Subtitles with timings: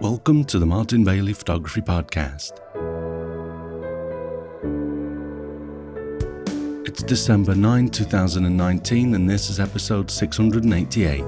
[0.00, 2.52] Welcome to the Martin Bailey Photography Podcast.
[6.86, 11.22] It's December 9, 2019, and this is episode 688.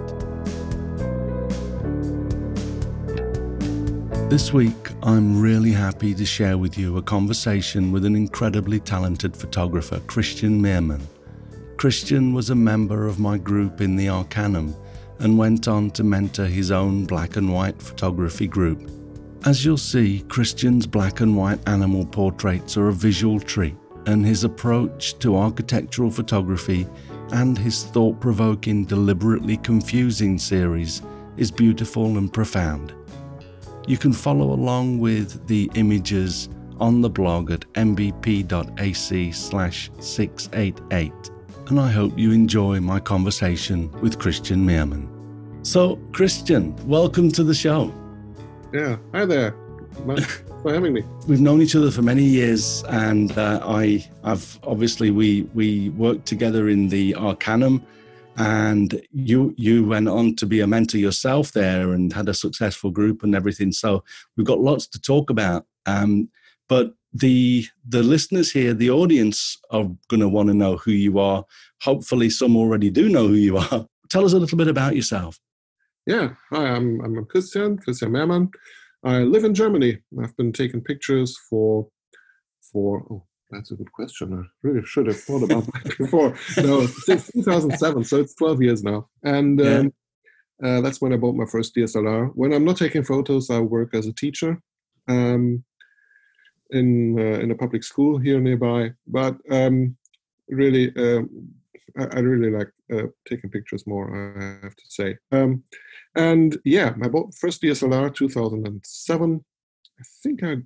[4.30, 9.36] This week, I'm really happy to share with you a conversation with an incredibly talented
[9.36, 11.02] photographer, Christian Meermann.
[11.76, 14.74] Christian was a member of my group in the Arcanum
[15.22, 18.90] and went on to mentor his own black and white photography group.
[19.44, 23.76] As you'll see, Christian's black and white animal portraits are a visual treat,
[24.06, 26.86] and his approach to architectural photography
[27.32, 31.02] and his thought provoking, deliberately confusing series
[31.36, 32.94] is beautiful and profound.
[33.86, 41.12] You can follow along with the images on the blog at mbp.ac slash 688
[41.68, 45.11] and I hope you enjoy my conversation with Christian Meermann.
[45.64, 47.94] So, Christian, welcome to the show.
[48.74, 49.54] Yeah, hi there.
[50.06, 51.04] Thanks for having me.
[51.28, 56.26] We've known each other for many years, and uh, I, have obviously we we worked
[56.26, 57.86] together in the Arcanum,
[58.38, 62.90] and you you went on to be a mentor yourself there and had a successful
[62.90, 63.70] group and everything.
[63.70, 64.02] So
[64.36, 65.64] we've got lots to talk about.
[65.86, 66.28] Um,
[66.68, 71.20] but the the listeners here, the audience are going to want to know who you
[71.20, 71.44] are.
[71.82, 73.86] Hopefully, some already do know who you are.
[74.10, 75.38] Tell us a little bit about yourself.
[76.06, 78.50] Yeah, hi, I'm I'm Christian Christian Meermann.
[79.04, 79.98] I live in Germany.
[80.20, 81.86] I've been taking pictures for
[82.72, 84.34] for oh that's a good question.
[84.34, 86.34] I really should have thought about that before.
[86.56, 89.08] No, since 2007, so it's 12 years now.
[89.22, 89.76] And yeah.
[89.76, 89.92] um,
[90.64, 92.32] uh, that's when I bought my first DSLR.
[92.34, 94.60] When I'm not taking photos, I work as a teacher
[95.06, 95.62] um,
[96.70, 98.90] in uh, in a public school here nearby.
[99.06, 99.96] But um,
[100.48, 101.54] really, um,
[101.98, 104.06] I, I, really like uh, taking pictures more.
[104.14, 105.16] I have to say.
[105.30, 105.62] Um,
[106.14, 109.44] and yeah, my first DSLR 2007.
[109.98, 110.56] I think I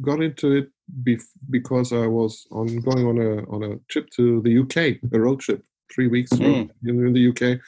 [0.00, 0.68] got into it
[1.02, 5.20] bef- because I was on going on a on a trip to the UK, a
[5.20, 5.62] road trip,
[5.92, 6.70] three weeks mm.
[6.84, 7.60] in, the UK,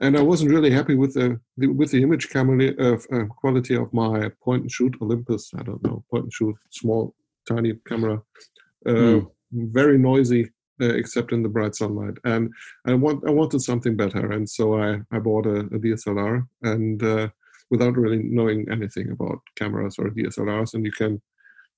[0.00, 3.74] and I wasn't really happy with the, the with the image camera uh, uh, quality
[3.74, 5.50] of my point and shoot Olympus.
[5.58, 7.14] I don't know point and shoot small
[7.48, 8.22] tiny camera,
[8.86, 9.30] uh, mm.
[9.52, 12.14] very noisy uh, except in the bright sunlight.
[12.24, 12.52] And
[12.86, 17.02] I want I wanted something better, and so I I bought a, a DSLR and
[17.02, 17.28] uh,
[17.70, 21.20] without really knowing anything about cameras or DSLRs, and you can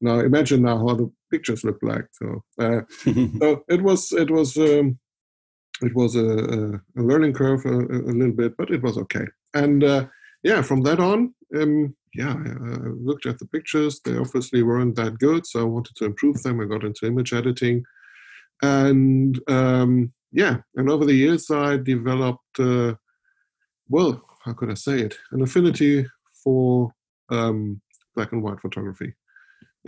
[0.01, 2.07] now imagine now how the pictures look like.
[2.12, 2.81] So, uh,
[3.41, 4.57] so it was it was.
[4.57, 4.99] Um,
[5.83, 9.27] it was a, a, learning curve a, a, little bit, but it was okay.
[9.53, 10.07] And uh,
[10.43, 14.01] yeah, from that on, um, yeah, I looked at the pictures.
[14.01, 16.61] They obviously weren't that good, so I wanted to improve them.
[16.61, 17.84] I got into image editing,
[18.62, 22.94] and um, yeah, and over the years I developed, uh,
[23.89, 26.06] well, how could I say it, an affinity
[26.43, 26.93] for
[27.31, 27.81] um,
[28.15, 29.15] black and white photography.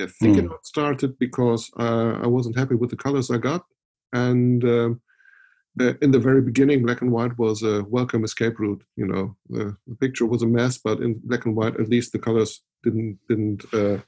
[0.01, 0.45] I think mm.
[0.45, 3.65] it started because uh, I wasn't happy with the colors I got,
[4.13, 5.01] and um,
[5.81, 8.83] uh, in the very beginning, black and white was a welcome escape route.
[8.97, 12.13] You know, the, the, picture was a mess, but in black and white, at least
[12.13, 13.99] the colors didn't didn't uh,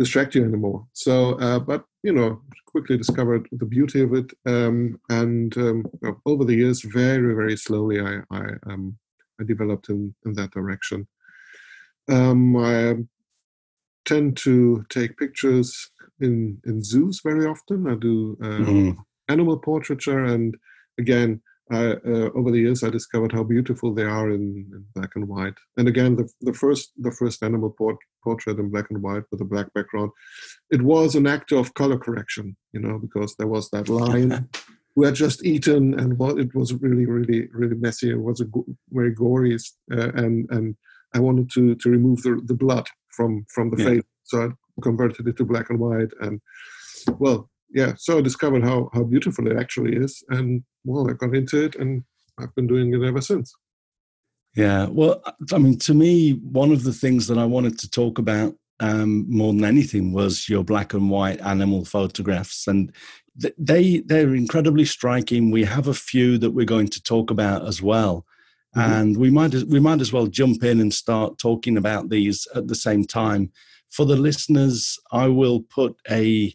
[0.00, 0.86] distract you anymore.
[0.94, 5.84] So, uh, but you know, quickly discovered the beauty of it, um, and um,
[6.24, 8.96] over the years, very very slowly, I I, um,
[9.40, 11.06] I developed in in that direction.
[12.10, 12.96] Um, I
[14.06, 15.68] tend to take pictures
[16.20, 17.86] in in zoos very often.
[17.86, 18.96] I do mm.
[19.28, 20.56] animal portraiture, and
[20.98, 21.96] again, uh,
[22.34, 24.42] over the years, I discovered how beautiful they are in,
[24.74, 25.58] in, black and white.
[25.76, 29.40] And again, the, the first the first animal port, portrait in black and white with
[29.40, 30.10] a black background,
[30.70, 34.48] it was an act of color correction, you know, because there was that lion
[34.94, 38.10] who had just eaten, and what it was really, really, really messy.
[38.10, 40.76] It was a go- very gory, uh, and and
[41.14, 43.88] I wanted to to remove the, the blood from from the yeah.
[43.88, 44.48] face, so I
[44.82, 46.40] converted it to black and white, and
[47.18, 51.34] well, yeah, so I discovered how how beautiful it actually is, and well, I got
[51.34, 52.02] into it, and
[52.38, 53.54] I've been doing it ever since.
[54.56, 55.22] Yeah, well,
[55.52, 59.26] I mean, to me, one of the things that I wanted to talk about um,
[59.28, 62.92] more than anything was your black and white animal photographs, and
[63.58, 65.50] they they're incredibly striking.
[65.50, 68.26] We have a few that we're going to talk about as well,
[68.76, 68.92] mm-hmm.
[68.92, 72.66] and we might we might as well jump in and start talking about these at
[72.66, 73.52] the same time.
[73.90, 76.54] For the listeners, I will put a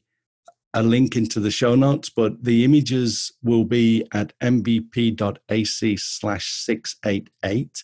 [0.76, 7.84] a link into the show notes, but the images will be at mbp.ac slash 688.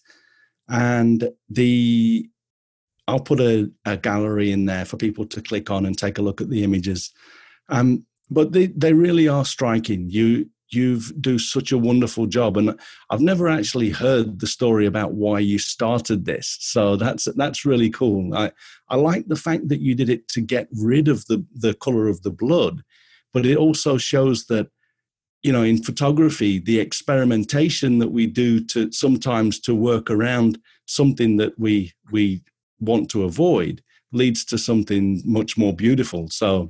[0.69, 2.29] And the
[3.07, 6.21] I'll put a, a, gallery in there for people to click on and take a
[6.21, 7.11] look at the images.
[7.67, 10.09] Um, but they, they really are striking.
[10.09, 12.79] You you do such a wonderful job, and
[13.09, 16.57] I've never actually heard the story about why you started this.
[16.59, 18.33] So that's that's really cool.
[18.33, 18.51] I
[18.89, 22.07] I like the fact that you did it to get rid of the the color
[22.07, 22.83] of the blood,
[23.33, 24.67] but it also shows that
[25.43, 31.37] you know in photography the experimentation that we do to sometimes to work around something
[31.37, 32.41] that we we
[32.79, 33.81] want to avoid
[34.11, 36.69] leads to something much more beautiful so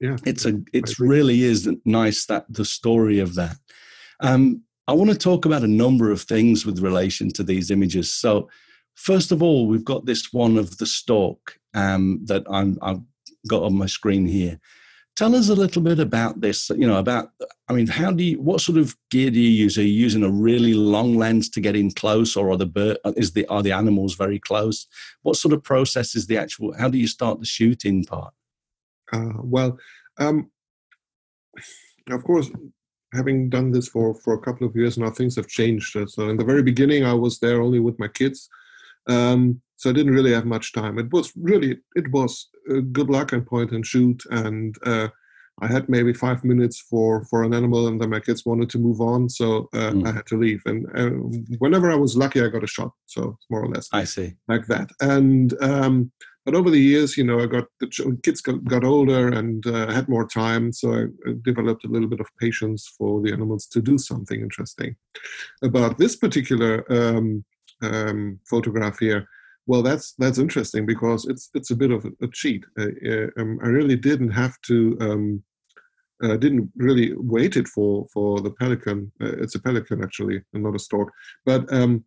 [0.00, 3.56] yeah it's a it's really is nice that the story of that.
[4.20, 8.12] Um, i want to talk about a number of things with relation to these images.
[8.12, 8.48] So
[8.94, 13.00] first of all we've got this one of the stork um, that I'm, i've
[13.48, 14.58] got on my screen here.
[15.16, 17.30] Tell us a little bit about this you know about
[17.68, 19.76] i mean how do you what sort of gear do you use?
[19.76, 22.98] Are you using a really long lens to get in close or are the bird
[23.16, 24.86] is the are the animals very close?
[25.22, 28.32] What sort of process is the actual how do you start the shooting part
[29.12, 29.78] uh, well
[30.18, 30.50] um,
[32.10, 32.50] of course
[33.14, 36.36] having done this for for a couple of years now things have changed so in
[36.36, 38.48] the very beginning i was there only with my kids
[39.08, 40.98] um, so I didn't really have much time.
[40.98, 45.08] It was really it was a good luck and point and shoot, and uh,
[45.62, 48.78] I had maybe five minutes for for an animal, and then my kids wanted to
[48.78, 50.06] move on, so uh, mm.
[50.06, 50.62] I had to leave.
[50.66, 51.10] And uh,
[51.58, 52.92] whenever I was lucky, I got a shot.
[53.06, 54.90] So more or less, I see like that.
[55.00, 56.10] And um,
[56.48, 59.92] but over the years, you know, I got the kids got, got older and uh,
[59.92, 61.04] had more time, so I
[61.42, 64.96] developed a little bit of patience for the animals to do something interesting.
[65.62, 67.44] About this particular um,
[67.82, 69.28] um, photograph here
[69.66, 72.64] well, that's that's interesting because it's it's a bit of a, cheat.
[72.80, 74.96] Uh, uh, um, I really didn't have to.
[75.00, 75.42] Um,
[76.24, 79.12] uh, didn't really wait it for for the pelican.
[79.20, 81.12] Uh, it's a pelican actually, and not a stork.
[81.44, 82.02] But um,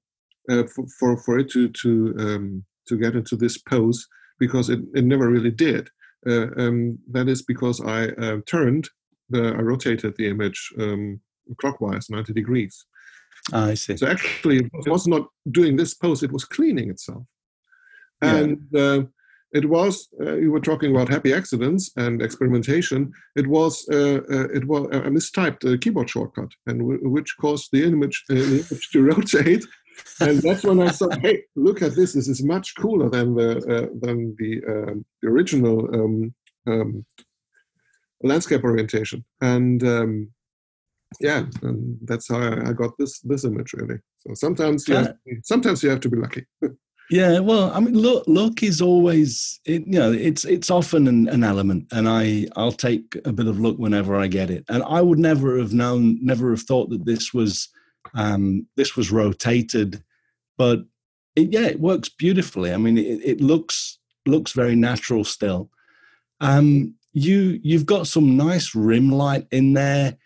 [0.50, 4.08] uh, for, for, for it to to um, to get into this pose
[4.46, 5.84] because it, it never really did.
[6.32, 8.00] Uh, um, that is because I
[8.54, 8.86] turned
[9.30, 11.22] the I rotated the image um,
[11.60, 12.74] clockwise ninety degrees.
[13.54, 13.98] Ah, I see.
[13.98, 15.24] So actually, it was not
[15.60, 17.24] doing this pose; it was cleaning itself
[18.22, 19.04] and uh,
[19.52, 24.48] it was uh, you were talking about happy accidents and experimentation it was uh, uh
[24.54, 28.66] it was a mistyped uh, keyboard shortcut and w- which caused the image, uh, the
[28.70, 29.66] image to rotate
[30.20, 32.14] and that's when i thought hey look at this.
[32.14, 36.34] This is much cooler than the than the, um, the original um,
[36.68, 37.06] um,
[38.24, 39.24] landscape orientation.
[39.42, 40.32] And um,
[41.20, 44.00] yeah and that's how I, got this this image really.
[44.20, 45.12] So sometimes yeah.
[45.44, 46.46] sometimes you have to be lucky.
[47.10, 51.28] Yeah, well, I mean, look, luck is always, it, you know, it's it's often an,
[51.28, 54.64] an, element, and I I'll take a bit of luck whenever I get it.
[54.70, 57.68] And I would never have known, never have thought that this was
[58.14, 60.04] um, this was rotated,
[60.58, 60.80] but
[61.36, 62.74] it, yeah, it works beautifully.
[62.74, 65.70] I mean, it, it looks looks very natural still.
[66.40, 70.18] Um, you you've got some nice rim light in there.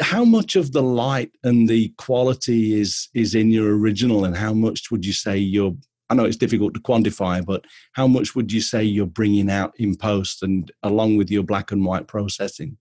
[0.00, 4.52] How much of the light and the quality is is in your original, and how
[4.52, 5.76] much would you say you're
[6.10, 9.74] I know it's difficult to quantify, but how much would you say you're bringing out
[9.78, 12.78] in post and along with your black and white processing?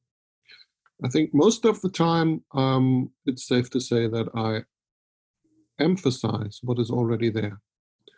[1.03, 4.63] I think most of the time, um, it's safe to say that I
[5.81, 7.59] emphasize what is already there.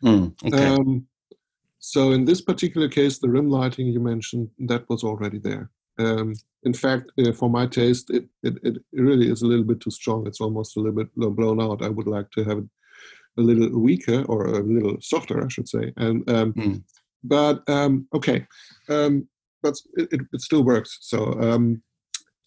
[0.04, 0.66] Mm, okay.
[0.66, 1.06] um,
[1.80, 5.70] so in this particular case, the rim lighting you mentioned, that was already there.
[5.98, 6.34] Um,
[6.64, 9.92] in fact, uh, for my taste, it, it, it really is a little bit too
[9.92, 10.26] strong.
[10.26, 11.82] It's almost a little bit blown out.
[11.82, 12.66] I would like to have it
[13.38, 15.94] a little weaker or a little softer, I should say.
[15.98, 16.84] And um, mm.
[17.24, 18.46] but um, okay,
[18.90, 19.28] um,
[19.62, 20.98] but it, it, still works.
[21.02, 21.82] So um,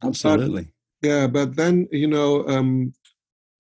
[0.03, 0.69] absolutely,
[1.01, 1.27] but, yeah.
[1.27, 2.93] But then you know um,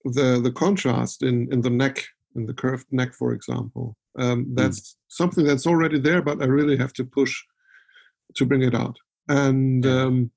[0.04, 4.54] the the contrast in in the neck, in the curved neck, for example, um, hmm.
[4.54, 4.94] that's mm.
[5.08, 7.34] something that's already there, but I really have to push
[8.36, 8.96] to bring it out.
[9.28, 9.86] And.
[9.86, 10.30] Um,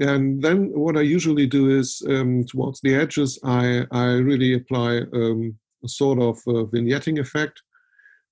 [0.00, 4.98] and then what I usually do is um, towards the edges, I, I really apply
[5.12, 7.62] um, a sort of uh, vignetting effect.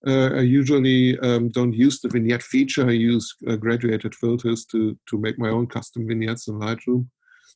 [0.07, 2.87] Uh, I usually um, don't use the vignette feature.
[2.87, 7.09] I use uh, graduated filters to to make my own custom vignettes in Lightroom,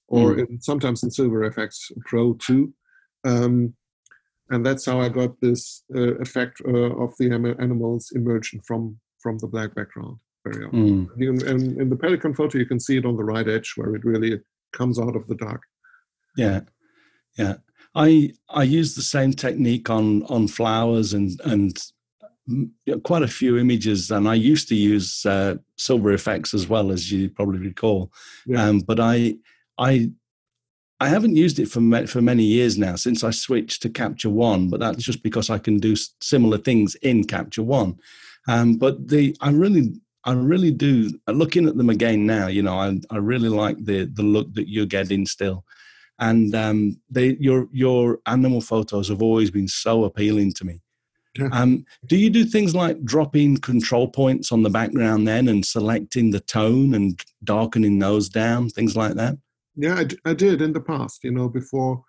[0.09, 0.49] or mm.
[0.49, 2.73] in, sometimes in Silver Efex Pro too.
[3.25, 3.75] Um,
[4.51, 9.39] and that's how I got this uh, effect uh, of the animals emerging from from
[9.39, 11.07] the black background very often.
[11.07, 11.47] Mm.
[11.47, 14.05] And in the Pelican photo, you can see it on the right edge where it
[14.05, 14.41] really
[14.73, 15.63] comes out of the dark.
[16.37, 16.61] Yeah,
[17.37, 17.57] yeah.
[17.95, 21.77] I I use the same technique on on flowers and and
[23.05, 27.11] quite a few images, and I used to use uh, Silver Efex as well as
[27.11, 28.11] you probably recall.
[28.47, 28.65] Yeah.
[28.69, 29.37] Um, but I
[29.79, 30.11] I
[31.01, 34.69] I haven't used it for for many years now since I switched to Capture One.
[34.71, 37.99] But that's just because I can do similar things in Capture One.
[38.49, 39.93] Um, but the I really
[40.25, 42.49] I really do looking at them again now.
[42.49, 45.65] You know, I I really like the the look that you're getting still.
[46.21, 50.81] and um, they, your your animal photos have always been so appealing to me.
[51.39, 51.49] Yeah.
[51.53, 56.31] Um, do you do things like dropping control points on the background then and selecting
[56.31, 59.39] the tone and darkening those down, things like that?
[59.77, 61.23] Yeah, I, d- I did in the past.
[61.23, 62.03] You know, before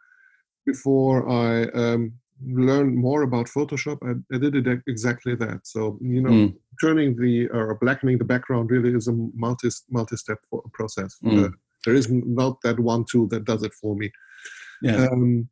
[0.66, 2.14] before I um,
[2.44, 5.68] learned more about Photoshop, I, I did it exactly that.
[5.68, 6.56] So you know, Mm.
[6.82, 10.40] turning the or blackening the background really is a multi multi step
[10.74, 11.18] process.
[11.24, 11.46] Mm.
[11.46, 11.50] Uh,
[11.86, 14.12] there is not that one tool that does it for me.
[14.82, 15.08] Yeah.
[15.12, 15.48] Um,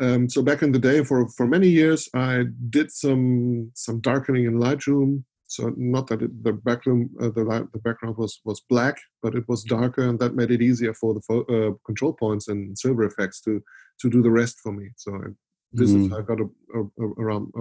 [0.00, 4.46] um, so back in the day, for for many years, I did some some darkening
[4.46, 5.24] in Lightroom.
[5.46, 9.34] So not that it, the background uh, the light, the background was was black, but
[9.34, 12.78] it was darker, and that made it easier for the pho- uh, control points and
[12.78, 13.60] Silver Efex to
[14.00, 14.88] to do the rest for me.
[14.96, 15.28] So I,
[15.72, 16.10] this is Mm.
[16.10, 17.52] how I got a, a, a- around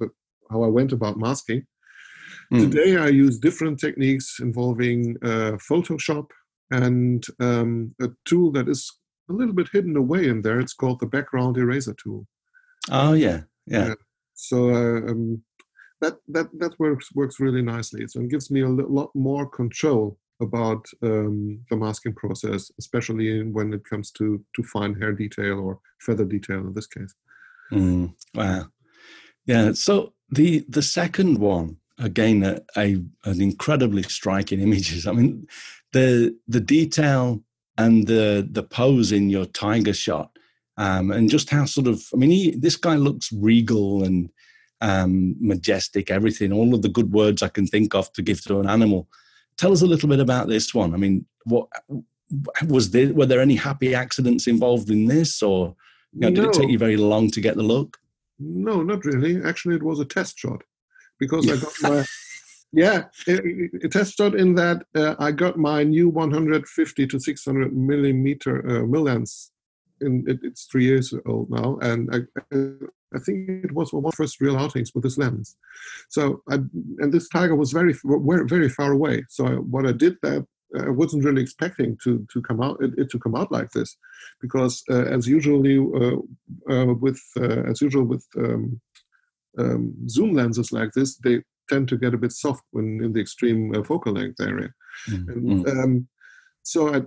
[0.00, 0.08] the,
[0.50, 1.62] how I went about masking.
[2.52, 2.60] Mm.
[2.60, 6.26] Today I use different techniques involving uh, Photoshop
[6.70, 8.90] and um, a tool that is
[9.30, 10.60] a little bit hidden away in there.
[10.60, 12.26] It's called the background eraser tool.
[12.90, 13.88] Oh yeah, yeah.
[13.88, 13.94] Yeah.
[14.34, 15.42] So uh, um,
[16.00, 18.06] that that that works works really nicely.
[18.08, 23.72] So it gives me a lot more control about um, the masking process, especially when
[23.72, 27.14] it comes to to fine hair detail or feather detail in this case.
[27.72, 28.66] Mm, wow.
[29.46, 29.72] Yeah.
[29.72, 35.06] So the the second one again, a, a an incredibly striking images.
[35.06, 35.46] I mean,
[35.92, 37.42] the the detail
[37.78, 40.30] and the the pose in your tiger shot,
[40.76, 42.02] um, and just how sort of.
[42.12, 44.30] I mean, he, this guy looks regal and
[44.80, 46.10] um, majestic.
[46.10, 49.08] Everything, all of the good words I can think of to give to an animal.
[49.56, 50.94] Tell us a little bit about this one.
[50.94, 51.68] I mean, what
[52.66, 53.12] was there?
[53.12, 55.74] Were there any happy accidents involved in this, or
[56.12, 57.98] you know, did it take you very long to get the look?
[58.38, 59.42] No, not really.
[59.44, 60.62] Actually, it was a test shot
[61.18, 62.04] because I got my
[62.72, 67.76] yeah it, a test shot in that uh, I got my new 150 to 600
[67.76, 69.52] millimeter uh, mill lens.
[70.00, 72.20] In it, it's three years old now, and I,
[73.14, 75.56] I think it was one of my first real outings with this lens.
[76.08, 79.24] So I and this tiger was very very very far away.
[79.28, 80.46] So I, what I did that.
[80.78, 83.96] I wasn't really expecting to to come out it, it to come out like this,
[84.40, 86.18] because uh, as usually uh,
[86.72, 88.80] uh, with uh, as usual with um,
[89.58, 93.20] um, zoom lenses like this, they tend to get a bit soft when in the
[93.20, 94.70] extreme uh, focal length area.
[95.08, 95.84] Mm, And, mm.
[95.84, 96.08] um,
[96.62, 96.98] so I,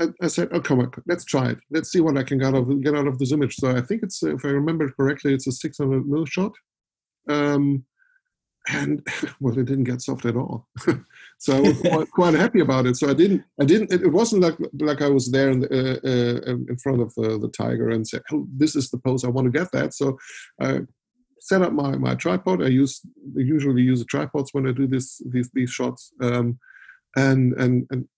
[0.00, 1.58] I, I- said, "Oh, come on, let's try it.
[1.74, 3.80] Let's see what I can get out of get out of this image." So I
[3.80, 6.52] think it's, uh, if I remember correctly, it's a 600 mil shot,
[7.28, 7.84] um,
[8.68, 8.94] and
[9.40, 10.68] well, it didn't get soft at all.
[11.38, 12.96] so I was quite, quite happy about it.
[12.96, 13.92] So I didn't, I didn't.
[13.94, 14.56] It, it wasn't like
[14.90, 18.06] like I was there in, the, uh, uh, in front of uh, the tiger and
[18.06, 20.18] said, "Oh, this is the pose I want to get that." So
[20.60, 20.80] I
[21.40, 22.62] set up my, my tripod.
[22.62, 23.00] I use
[23.36, 26.58] I usually use the tripods when I do this these these shots, um,
[27.16, 28.08] and and and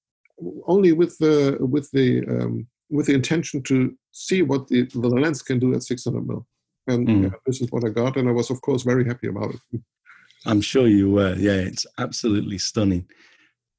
[0.66, 5.42] only with the with the um, with the intention to see what the, the lens
[5.42, 6.46] can do at 600 mil.
[6.86, 7.22] And Mm.
[7.22, 9.80] yeah, this is what I got, and I was of course very happy about it.
[10.46, 11.34] I'm sure you were.
[11.36, 13.06] Yeah, it's absolutely stunning.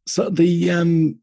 [0.07, 1.19] So the um,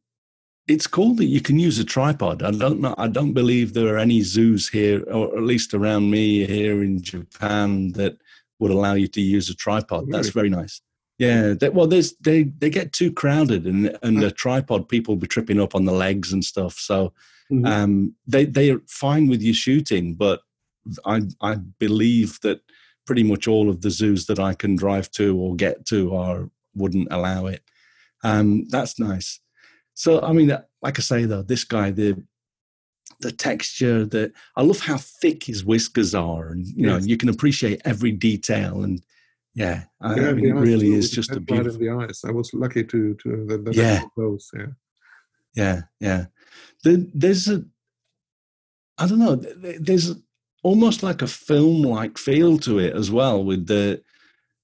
[0.71, 2.43] it's cool that you can use a tripod.
[2.43, 2.95] I don't know.
[2.97, 7.03] I don't believe there are any zoos here, or at least around me here in
[7.03, 8.15] Japan, that
[8.61, 10.05] would allow you to use a tripod.
[10.11, 10.81] That's very nice.
[11.19, 11.55] Yeah.
[11.59, 15.61] They, well, there's they they get too crowded, and and a tripod people be tripping
[15.61, 16.75] up on the legs and stuff.
[16.79, 17.13] So
[17.51, 17.67] Mhm.
[17.67, 20.41] um, they they're fine with you shooting, but
[21.05, 22.61] I I believe that
[23.07, 26.49] pretty much all of the zoos that I can drive to or get to are
[26.75, 27.63] wouldn't allow it.
[28.23, 29.41] Um, that's nice.
[29.95, 32.23] So I mean, like I say though, this guy the
[33.21, 37.07] the texture, the I love how thick his whiskers are, and you know Yes.
[37.07, 38.83] you can appreciate every detail.
[38.83, 39.03] And
[39.55, 41.81] yeah, I, Yeah, I mean, it really is just a head right beautiful.
[41.81, 42.21] the eyes.
[42.25, 44.03] I was lucky to to that, that Yeah.
[44.17, 44.49] Those.
[44.57, 44.67] Yeah.
[45.55, 46.27] Yeah, yeah.
[46.85, 47.65] There, there's a,
[48.97, 49.35] I don't know.
[49.37, 50.15] There's
[50.63, 53.43] almost like a film-like feel to it as well.
[53.45, 54.01] With the,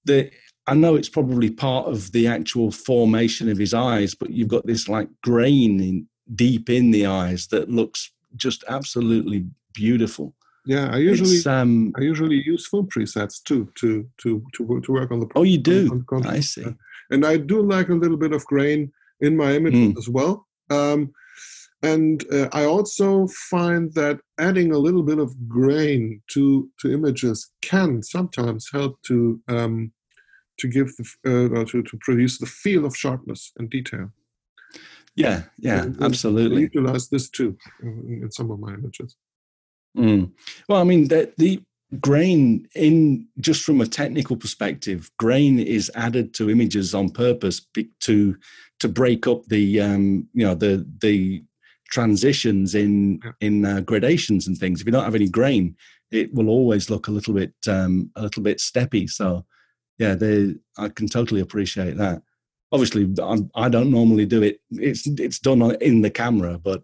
[0.04, 0.30] the.
[0.66, 4.66] I know it's probably part of the actual formation of his eyes, but you've got
[4.66, 10.34] this like grain in deep in the eyes that looks just absolutely beautiful.
[10.64, 15.12] Yeah, I usually um, I usually use film presets too to to to to work
[15.12, 15.28] on the.
[15.36, 15.88] oh, you do.
[15.92, 16.34] on content.
[16.34, 16.64] I see.
[17.10, 19.96] and I do like a little bit of grain in my images Mm.
[19.98, 20.46] as well.
[20.70, 21.12] Um,
[21.82, 27.48] and uh, I also find that adding a little bit of grain to to images
[27.62, 29.92] can sometimes help to um,
[30.58, 31.04] to give the,
[31.60, 34.10] uh, to to produce the feel of sharpness and detail.
[35.14, 36.62] Yeah, yeah, And- absolutely.
[36.62, 39.16] utilize this too in, in some of my images.
[39.96, 40.32] Mm.
[40.68, 41.62] Well, I mean, the, the
[42.00, 47.66] grain in just from a technical perspective, grain is added to images on purpose
[48.00, 48.36] to
[48.80, 51.42] to break up the um, you know the the
[51.90, 53.32] transitions in Yeah.
[53.40, 54.80] in uh, gradations and things.
[54.80, 55.76] If you don't have any grain,
[56.10, 59.08] it will always look a little bit um, a little bit steppy.
[59.08, 59.46] So
[59.98, 62.22] yeah, they I can totally appreciate that.
[62.72, 64.60] Obviously, I'm, I don't normally do it.
[64.70, 66.82] It's it's done on- in the camera, but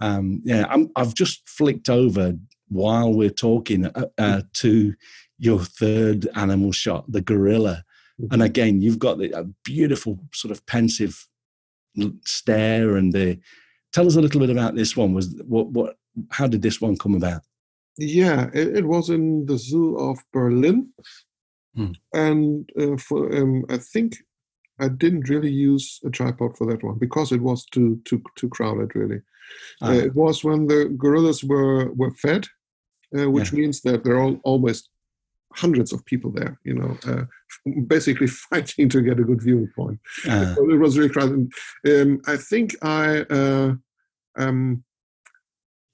[0.00, 2.34] um, yeah, I'm, I've just flicked over
[2.68, 4.94] while we're talking uh, uh, to
[5.38, 7.84] your third animal shot, the gorilla.
[8.30, 11.26] And again, you've got the a beautiful sort of pensive
[12.24, 12.96] stare.
[12.96, 13.40] And the
[13.92, 15.12] tell us a little bit about this one.
[15.12, 15.96] Was what what?
[16.30, 17.42] How did this one come about?
[17.98, 20.92] Yeah, it, it was in the zoo of Berlin,
[21.74, 21.92] Hmm.
[22.12, 24.16] and uh, for um, I think
[24.78, 28.48] I didn't really use a tripod for that one because it was too too too
[28.48, 28.94] crowded.
[28.94, 29.20] Really,
[29.80, 32.46] Ah, uh, it was when the gorillas were were fed,
[33.16, 34.88] uh, which means that there are al- always
[35.54, 36.58] hundreds of people there.
[36.64, 37.24] You know, uh,
[37.86, 40.00] basically fighting to get a good viewing point.
[40.28, 41.52] ah, So it was really crowded.
[41.86, 43.20] Um, I think I.
[43.30, 43.74] Uh,
[44.36, 44.84] um,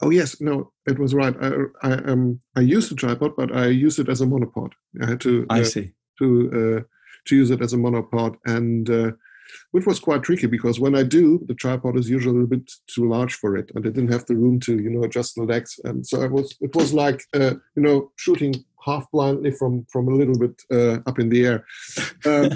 [0.02, 1.34] oh yes, no, it was right.
[1.40, 1.52] I,
[1.82, 4.72] I um I used a tripod, but I used it as a monopod.
[5.02, 5.92] I had to I uh, see.
[6.18, 6.82] to uh,
[7.26, 9.10] to use it as a monopod, and uh,
[9.72, 13.08] which was quite tricky because when I do, the tripod is usually a bit too
[13.08, 15.78] large for it, and I didn't have the room to you know adjust the legs,
[15.84, 20.08] and so it was it was like uh, you know shooting half blindly from from
[20.08, 21.64] a little bit uh, up in the air.
[22.24, 22.50] Um,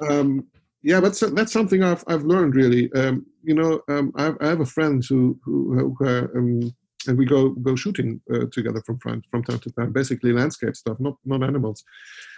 [0.10, 0.46] um,
[0.82, 2.92] yeah, but that's something I've I've learned really.
[2.92, 6.74] Um, you know, um, I, have, I have a friend who who, who uh, um,
[7.06, 10.76] and we go go shooting uh, together from from from time to time, basically landscape
[10.76, 11.84] stuff, not not animals.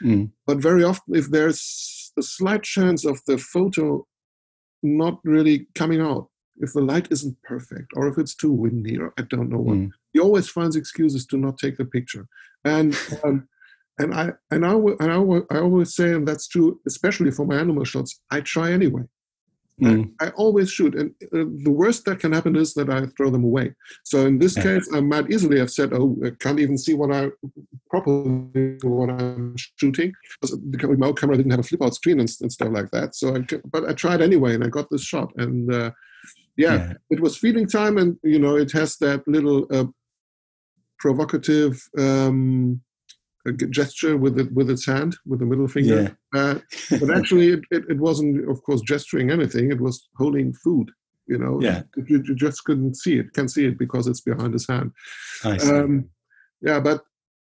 [0.03, 4.07] Mm, But very often, if there's a slight chance of the photo
[4.83, 9.13] not really coming out, if the light isn't perfect, or if it's too windy, or
[9.19, 12.27] I don't know what, mm, he always finds excuses to not take the picture.
[12.65, 13.49] And um,
[13.99, 17.57] and I and I, and I, I always say, and that's true, especially for my
[17.57, 18.21] animal shots.
[18.31, 19.03] I try anyway.
[19.81, 23.31] mm, I always shoot, and uh, the worst that can happen is that I throw
[23.31, 23.75] them away.
[24.05, 24.63] So in this Yeah.
[24.63, 27.31] case, I might easily have said, "Oh, I can't even see what I
[27.91, 32.53] properly what I'm shooting." Because the remote camera didn't have a flip-out screen and, and
[32.53, 33.15] stuff like that.
[33.15, 33.41] So, I,
[33.75, 35.33] but I tried anyway, and I got this shot.
[35.37, 35.91] And uh,
[36.57, 36.93] yeah, yeah.
[37.11, 39.87] it was feeding time, and you know, it has that little uh,
[40.99, 42.81] provocative um,
[43.49, 46.17] uh, g- gesture with it with its hand, with the middle finger.
[46.35, 46.59] Uh,
[47.01, 49.71] but actually, it, it, it wasn't, of course, gesturing anything.
[49.71, 50.91] It was holding food.
[51.27, 51.83] You know, Yeah.
[51.97, 53.33] you, you just couldn't see it.
[53.33, 54.91] Can't see it because it's behind his hand.
[55.45, 55.71] I see.
[55.71, 56.11] Um,
[56.61, 57.03] yeah, but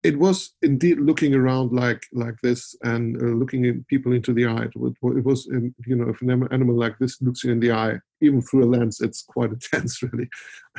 [0.05, 4.47] it was indeed looking around like like this and uh, looking at people into the
[4.47, 4.65] eye.
[4.65, 7.61] It was, it was um, you know, if an animal like this looks you in
[7.61, 10.29] the eye, even through a lens, it's quite intense, really.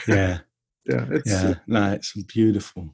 [0.07, 0.39] yeah.
[0.87, 2.93] Yeah, it's Yeah, no, it's beautiful.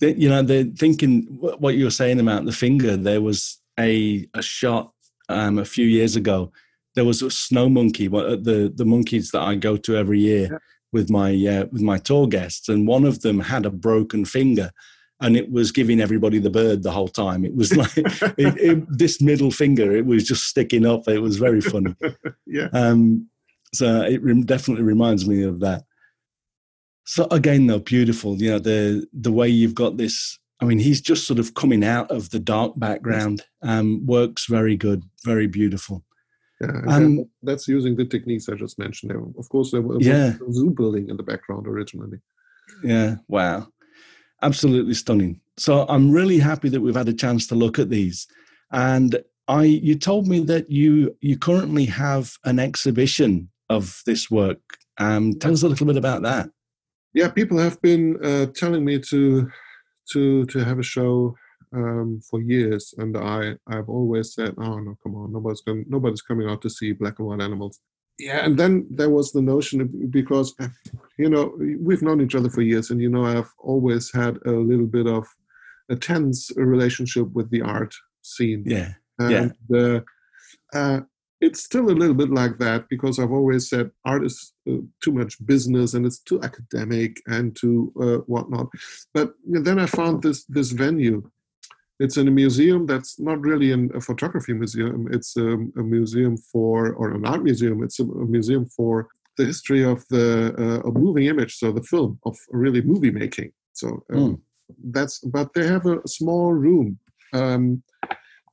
[0.00, 2.96] The- you know, the thinking what you were saying about the finger.
[2.96, 4.92] There was a a shot
[5.28, 6.52] um, a few years ago.
[6.94, 10.20] There was a snow monkey, one of the the monkeys that I go to every
[10.20, 10.58] year Yeah.
[10.92, 14.70] with my uh, with my tour guests, and one of them had a broken finger,
[15.20, 17.44] and it was giving everybody the bird the whole time.
[17.44, 19.94] It was like it, it, this middle finger.
[19.96, 21.06] It was just sticking up.
[21.08, 21.94] It was very funny.
[22.46, 22.68] yeah.
[22.72, 23.28] Um,
[23.74, 25.84] so it rem- definitely reminds me of that.
[27.08, 28.36] So again, though, beautiful.
[28.36, 30.38] You know the the way you've got this.
[30.60, 33.42] I mean, he's just sort of coming out of the dark background.
[33.62, 36.04] Um, works very good, very beautiful.
[36.60, 39.10] Yeah, and Um, that's using the techniques I just mentioned.
[39.10, 40.34] There, of course, there was Yeah.
[40.46, 42.18] a zoo building in the background originally.
[42.84, 43.68] Yeah, wow,
[44.42, 45.40] absolutely stunning.
[45.56, 48.26] So I'm really happy that we've had a chance to look at these.
[48.70, 49.10] And
[49.46, 54.60] I, you told me that you you currently have an exhibition of this work.
[54.98, 56.50] Um, tell us a little bit about that.
[57.14, 59.48] Yeah, people have been uh, telling me to
[60.12, 61.34] to to have a show
[61.74, 66.22] um, for years, and I I've always said, oh no, come on, nobody's going, nobody's
[66.22, 67.80] coming out to see black and white animals.
[68.18, 70.68] Yeah, and then there was the notion of, because uh,
[71.18, 74.50] you know we've known each other for years, and you know I've always had a
[74.50, 75.26] little bit of
[75.88, 78.64] a tense relationship with the art scene.
[78.66, 79.48] Yeah, Yeah.
[79.70, 80.00] and uh,
[80.74, 81.00] uh,
[81.40, 85.12] it's still a little bit like that because I've always said art is uh, too
[85.12, 88.66] much business and it's too academic and too uh, whatnot.
[89.14, 91.22] But you know, then I found this this venue.
[92.00, 95.08] It's in a museum that's not really an, a photography museum.
[95.10, 97.82] It's a, a museum for or an art museum.
[97.82, 101.82] It's a, a museum for the history of the uh, of moving image, so the
[101.82, 103.52] film of really movie making.
[103.72, 104.40] So um, Mm.
[104.92, 106.98] that's but they have a small room
[107.32, 107.82] um,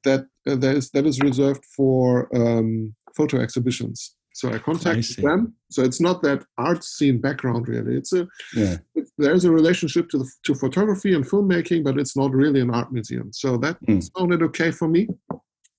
[0.05, 4.15] that uh, that is that is reserved for um, photo exhibitions.
[4.39, 5.21] So I contacted see.
[5.21, 5.53] them.
[5.69, 7.95] So it's not that art scene background really.
[7.99, 8.27] It's a
[8.61, 12.61] yeah, it, there's a relationship to the, to photography and filmmaking, but it's not really
[12.61, 13.27] an art museum.
[13.41, 14.03] So that Mm.
[14.17, 15.07] sounded okay for me.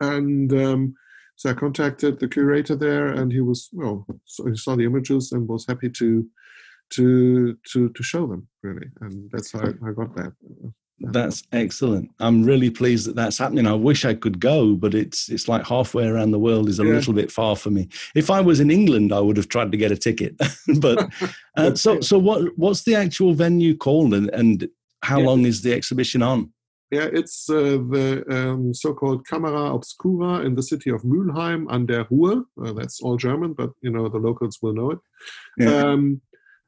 [0.01, 0.83] And um,
[1.39, 5.33] So I contacted the curator there, and he was well, so he saw the images
[5.33, 6.09] and was happy to
[6.95, 7.07] to
[7.73, 10.33] to to show them really, and that's how I, I got that.
[11.01, 12.11] That's excellent.
[12.21, 13.67] I'm really pleased that that's happening.
[13.67, 16.85] I wish I could go, but it's it's like halfway around the world is a
[16.85, 16.95] yeah.
[16.95, 17.89] little bit far for me.
[18.15, 20.37] If I was in England, I would have tried to get a ticket.
[20.81, 21.09] but
[21.57, 24.69] uh, so so what what's the actual venue called, and, and
[25.03, 25.27] how yeah.
[25.27, 26.53] long is the exhibition on?
[26.91, 32.07] Yeah, it's uh, the um, so-called Camera Obscura in the city of Mülheim an der
[32.11, 32.45] Ruhr.
[32.65, 34.99] Uh, that's all German, but you know the locals will know it.
[35.59, 35.83] Yeah.
[35.83, 36.23] Um,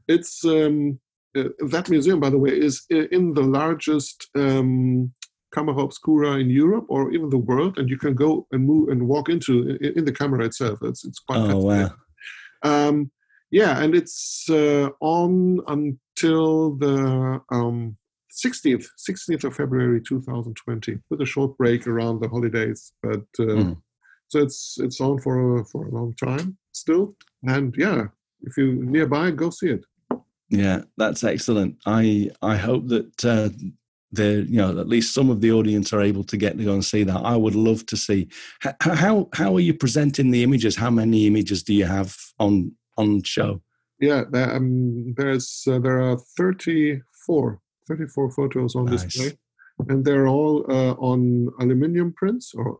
[0.08, 0.98] it's um,
[1.36, 5.12] uh, that museum, by the way, is in the largest um,
[5.52, 9.08] Camera Obscura in Europe or even the world, and you can go and move and
[9.08, 10.78] walk into in the camera itself.
[10.82, 11.38] It's it's quite.
[11.38, 11.90] Oh wow!
[12.62, 13.10] Um,
[13.50, 17.96] yeah, and it's uh, on until the um,
[18.30, 22.92] 16th 16th of February 2020, with a short break around the holidays.
[23.02, 23.82] But uh, mm.
[24.28, 28.04] so it's it's on for a, for a long time still, and yeah,
[28.42, 29.84] if you're nearby, go see it.
[30.50, 31.76] Yeah, that's excellent.
[31.86, 33.50] I I hope that uh,
[34.12, 36.72] the you know at least some of the audience are able to get to go
[36.72, 37.24] and see that.
[37.24, 38.28] I would love to see
[38.60, 40.76] how how, how are you presenting the images?
[40.76, 43.60] How many images do you have on on show?
[44.00, 49.02] Yeah, um, there's uh, there are 34, 34 photos on nice.
[49.02, 49.36] display
[49.88, 52.78] and they're all uh, on aluminium prints or?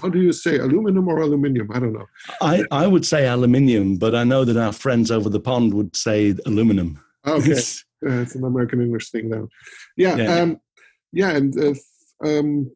[0.00, 1.70] How do you say aluminum or aluminium?
[1.72, 2.06] I don't know.
[2.40, 5.96] I, I would say aluminium but i know that our friends over the pond would
[5.96, 7.00] say aluminum.
[7.26, 7.60] Okay.
[8.06, 9.48] Uh, it's an american english thing now.
[9.96, 10.60] Yeah yeah, um,
[11.10, 11.74] yeah and uh,
[12.24, 12.70] um,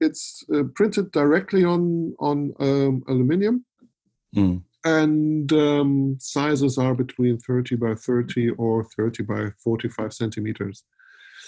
[0.00, 3.64] it's uh, printed directly on on um, aluminium.
[4.34, 4.62] Mm.
[4.84, 10.82] and um, sizes are between 30 by 30 or 30 by 45 centimeters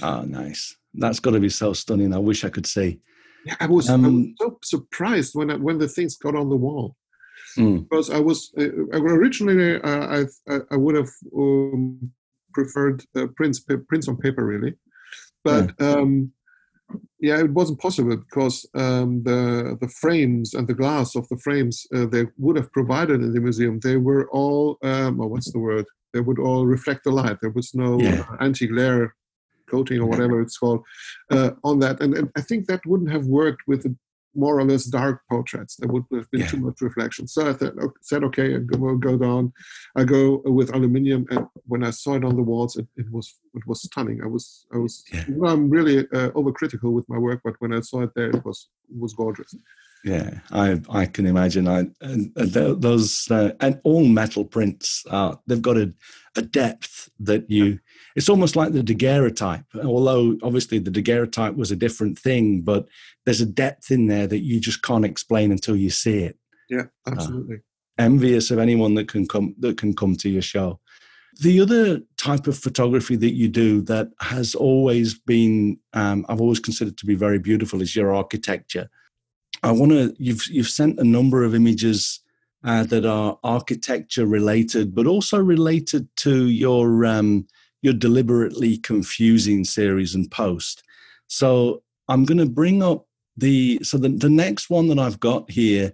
[0.03, 0.77] Oh, nice.
[0.95, 2.15] That's got to be so stunning.
[2.15, 3.01] I wish I could see.
[3.45, 6.49] Yeah, I was, um, I was so surprised when I, when the things got on
[6.49, 6.97] the wall.
[7.57, 7.89] Mm.
[7.89, 12.13] Because I was uh, originally uh, I I would have um,
[12.53, 14.75] preferred uh, prints prints on paper really,
[15.43, 15.93] but yeah.
[15.93, 16.33] Um,
[17.19, 21.87] yeah, it wasn't possible because um, the the frames and the glass of the frames
[21.95, 25.59] uh, they would have provided in the museum they were all um, oh, what's the
[25.59, 25.87] word?
[26.13, 27.39] They would all reflect the light.
[27.41, 28.25] There was no yeah.
[28.41, 29.15] anti glare
[29.71, 30.85] coating or whatever it's called
[31.31, 32.01] uh, on that.
[32.01, 33.97] And, and, I think that wouldn't have worked with the
[34.37, 35.77] more or less dark portraits.
[35.77, 36.49] There would have been yeah.
[36.49, 37.27] too much reflection.
[37.27, 39.53] So I thought, said, okay, I will go down.
[39.97, 43.35] I go with aluminium, and when I saw it on the walls, it, it was
[43.55, 44.23] it was stunning.
[44.23, 45.25] I was I was yeah.
[45.31, 48.45] well, I'm really uh, overcritical with my work, but when I saw it there, it
[48.45, 49.55] was it was gorgeous.
[50.05, 51.67] Yeah, I I can imagine.
[51.67, 55.93] I and, those uh, and all metal prints are they've got a,
[56.37, 57.81] a depth that you.
[58.17, 59.65] It's almost like the daguerreotype.
[59.85, 62.89] Although obviously the daguerreotype was a different thing, but
[63.25, 66.39] there's a depth in there that you just can't explain until you see it.
[66.71, 67.57] Yeah, uh, absolutely.
[67.57, 67.61] Uh,
[67.99, 70.81] envious of anyone that can come that can come to your show.
[71.41, 76.61] The other type of photography that you do that has always been, um, I've always
[76.61, 78.89] considered to be very beautiful, is your architecture.
[79.63, 80.15] I want to.
[80.19, 82.21] You've you've sent a number of images
[82.65, 87.47] uh, that are architecture related, but also related to your um,
[87.87, 90.83] your deliberately confusing series and post.
[91.29, 95.51] So I'm going to bring up the so the, the next one that I've got
[95.51, 95.93] here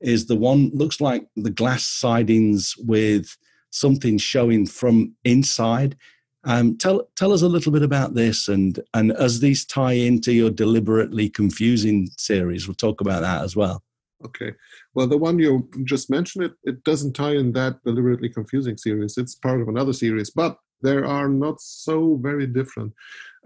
[0.00, 3.36] is the one looks like the glass sidings with
[3.70, 5.96] something showing from inside.
[6.44, 10.32] Um, tell tell us a little bit about this, and and as these tie into
[10.32, 13.82] your deliberately confusing series, we'll talk about that as well.
[14.24, 14.52] Okay.
[14.94, 19.16] Well, the one you just mentioned, it it doesn't tie in that deliberately confusing series.
[19.16, 22.92] It's part of another series, but they are not so very different.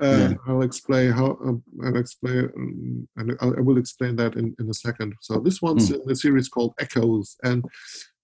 [0.00, 0.34] Uh, yeah.
[0.46, 1.38] I'll explain how.
[1.44, 5.14] Um, I'll explain, um, and I will explain that in, in a second.
[5.20, 6.00] So this one's mm.
[6.00, 7.64] in the series called Echoes, and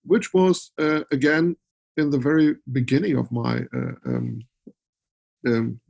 [0.04, 1.56] which was uh, again
[1.96, 4.40] in the very beginning of my uh, um,
[5.46, 5.80] um,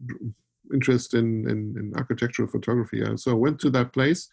[0.72, 3.02] interest in, in, in, architectural photography.
[3.02, 4.28] And so I went to that place,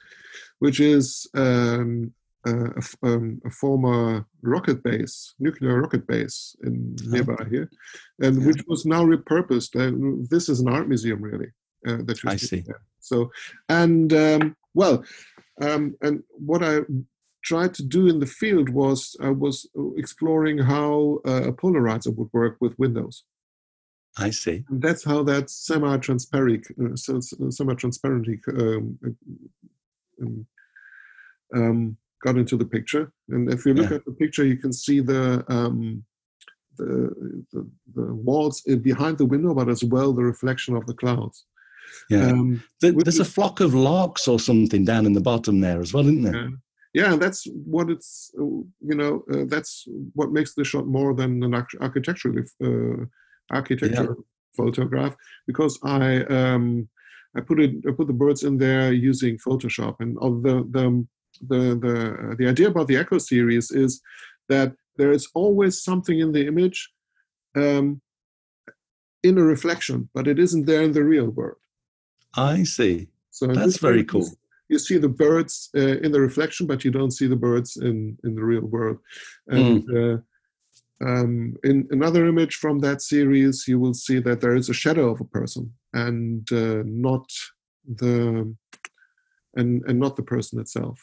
[0.60, 2.14] which is um,
[2.48, 7.70] a, um, a, former rocket base, nuclear rocket base in nearby here,
[8.22, 8.48] and yeah.
[8.48, 9.80] which was now repurposed.
[9.80, 11.52] And this is an art museum, really.
[11.88, 12.62] Uh, that you I see.
[12.62, 12.82] There.
[13.00, 13.32] So,
[13.70, 15.04] and um, well,
[15.62, 16.82] um, and what I
[17.44, 22.30] tried to do in the field was I was exploring how uh, a polarizer would
[22.34, 23.24] work with windows.
[24.18, 24.66] I see.
[24.70, 26.96] And that's how that semi-transparent, uh,
[27.52, 29.00] semi-transparently um,
[30.22, 30.48] um,
[31.56, 33.12] um, got into the picture.
[33.30, 33.98] And if you look yeah.
[33.98, 36.04] at the picture, you can see the, um,
[36.78, 41.46] the, the, the walls behind the window, but as well the reflection of the clouds.
[42.10, 45.94] Yeah, um, there's a flock of larks or something down in the bottom there as
[45.94, 46.50] well, isn't there?
[46.94, 47.10] Yeah.
[47.10, 51.44] yeah, that's what it's uh, you know uh, that's what makes the shot more than
[51.44, 53.06] an architectural uh,
[53.52, 54.24] architecture yeah.
[54.56, 55.16] photograph
[55.48, 56.88] because I um,
[57.36, 61.06] I put it I put the birds in there using Photoshop and the the
[61.42, 64.02] the the the idea about the Echo series is
[64.50, 66.90] that there is always something in the image
[67.56, 68.02] um,
[69.24, 71.58] in a reflection, but it isn't there in the real world.
[72.36, 73.10] I see.
[73.32, 74.28] So that's very cool.
[74.70, 78.18] You see the birds uh, in the reflection, but you don't see the birds in
[78.24, 78.98] in the real world.
[79.48, 79.98] And mm.
[80.00, 80.18] uh,
[81.06, 85.12] um, in another image from that series, you will see that there is a shadow
[85.12, 87.28] of a person, and uh, not
[87.86, 88.54] the
[89.56, 91.00] and and not the person itself.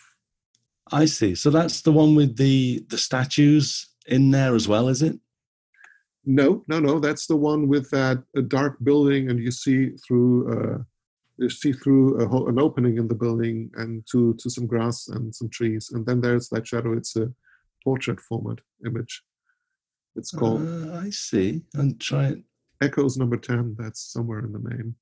[0.93, 1.35] I see.
[1.35, 5.19] So that's the one with the the statues in there as well, is it?
[6.27, 6.99] No, no, no.
[6.99, 10.79] That's the one with that dark building, and you see through uh,
[11.37, 15.35] you see through a an opening in the building and to to some grass and
[15.35, 16.97] some trees, and then there's that shadow.
[16.97, 17.33] It's a
[17.83, 19.23] portrait format image.
[20.17, 20.63] It's called.
[20.63, 21.63] Uh, I see.
[21.75, 22.39] And try it.
[22.81, 23.75] Echoes number ten.
[23.79, 24.95] That's somewhere in the name.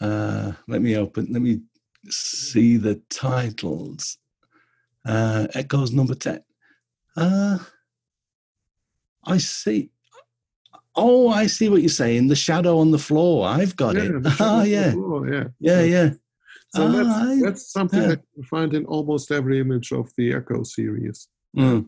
[0.00, 1.28] Uh, let me open.
[1.30, 1.60] Let me
[2.08, 4.18] see the titles.
[5.06, 6.42] Uh, Echoes number ten.
[7.16, 7.58] Uh,
[9.24, 9.90] I see.
[10.96, 12.28] Oh, I see what you're saying.
[12.28, 13.46] The shadow on the floor.
[13.46, 14.12] I've got yeah, it.
[14.40, 14.92] Oh, yeah.
[14.92, 15.44] Floor, yeah.
[15.58, 16.10] Yeah, yeah.
[16.74, 18.08] So ah, that's, I, that's something yeah.
[18.08, 21.28] that you find in almost every image of the Echo series.
[21.56, 21.86] Mm.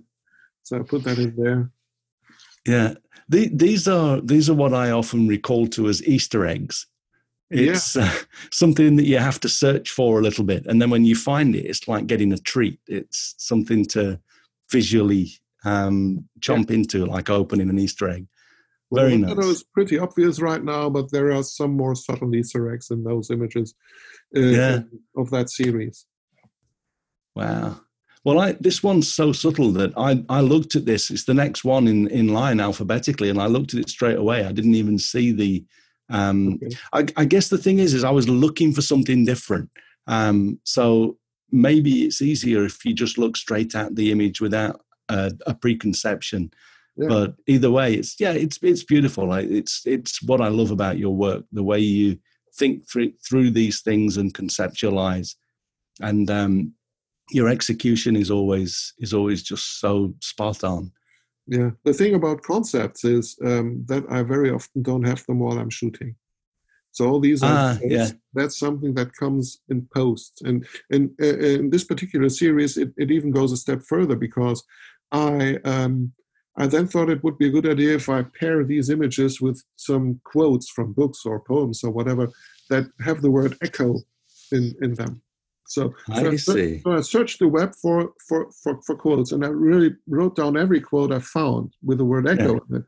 [0.62, 1.70] So I put that in there.
[2.66, 2.94] Yeah,
[3.28, 6.86] the, these are these are what I often recall to as Easter eggs.
[7.50, 8.04] It's yeah.
[8.04, 8.18] uh,
[8.50, 11.54] something that you have to search for a little bit, and then when you find
[11.54, 12.80] it, it's like getting a treat.
[12.88, 14.18] It's something to
[14.70, 15.30] visually
[15.64, 16.76] um, jump yeah.
[16.76, 18.26] into, like opening an Easter egg.
[18.92, 19.46] Very well, nice.
[19.46, 23.30] It's pretty obvious right now, but there are some more subtle Easter eggs in those
[23.30, 23.74] images
[24.36, 24.80] uh, yeah.
[25.16, 26.06] of that series.
[27.34, 27.80] Wow.
[28.24, 31.10] Well, I, this one's so subtle that I, I looked at this.
[31.10, 34.44] It's the next one in, in line alphabetically, and I looked at it straight away.
[34.44, 35.64] I didn't even see the.
[36.08, 36.76] Um, okay.
[36.92, 39.70] I, I, guess the thing is, is I was looking for something different.
[40.06, 41.18] Um, so
[41.50, 46.52] maybe it's easier if you just look straight at the image without a, a preconception.
[46.96, 47.08] Yeah.
[47.08, 49.32] But either way, it's yeah, it's it's beautiful.
[49.34, 52.18] It's it's what I love about your work, the way you
[52.54, 55.34] think through through these things and conceptualize,
[56.00, 56.72] and um,
[57.30, 60.90] your execution is always is always just so spot on.
[61.46, 65.58] Yeah, the thing about concepts is um, that I very often don't have them while
[65.58, 66.16] I'm shooting.
[66.90, 68.08] So all these ah, yeah.
[68.32, 70.42] that's something that comes in post.
[70.44, 74.64] And in, in this particular series, it, it even goes a step further because
[75.12, 76.12] I um,
[76.56, 79.62] I then thought it would be a good idea if I pair these images with
[79.76, 82.28] some quotes from books or poems or whatever
[82.70, 84.00] that have the word echo
[84.50, 85.20] in, in them.
[85.66, 86.80] So, I so, see.
[86.80, 90.56] so I searched the web for, for, for, for, quotes and I really wrote down
[90.56, 92.60] every quote I found with the word echo yeah.
[92.70, 92.84] in it.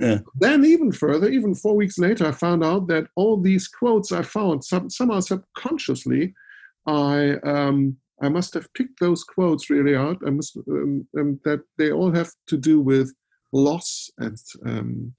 [0.00, 0.18] Yeah.
[0.38, 4.22] Then, even further, even four weeks later, I found out that all these quotes I
[4.22, 6.34] found some, somehow subconsciously,
[6.86, 10.18] I um, I must have picked those quotes really out.
[10.26, 13.12] I must um, um, that they all have to do with
[13.52, 15.14] loss and um,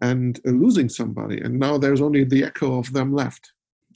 [0.00, 3.52] and uh, losing somebody, and now there's only the echo of them left.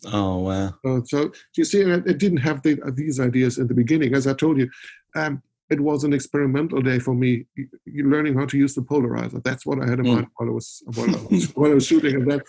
[0.07, 0.75] Oh wow!
[0.85, 4.15] Uh, so you see, it didn't have the, uh, these ideas in the beginning.
[4.15, 4.69] As I told you,
[5.15, 7.47] um, it was an experimental day for me,
[7.87, 9.43] learning how to use the polarizer.
[9.43, 10.15] That's what I had in mm.
[10.15, 12.41] mind while I was while I was, while I was shooting, and then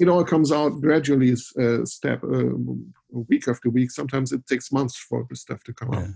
[0.00, 2.44] it all comes out gradually, uh, step uh,
[3.10, 3.90] week after week.
[3.90, 6.00] Sometimes it takes months for the stuff to come yeah.
[6.00, 6.08] out.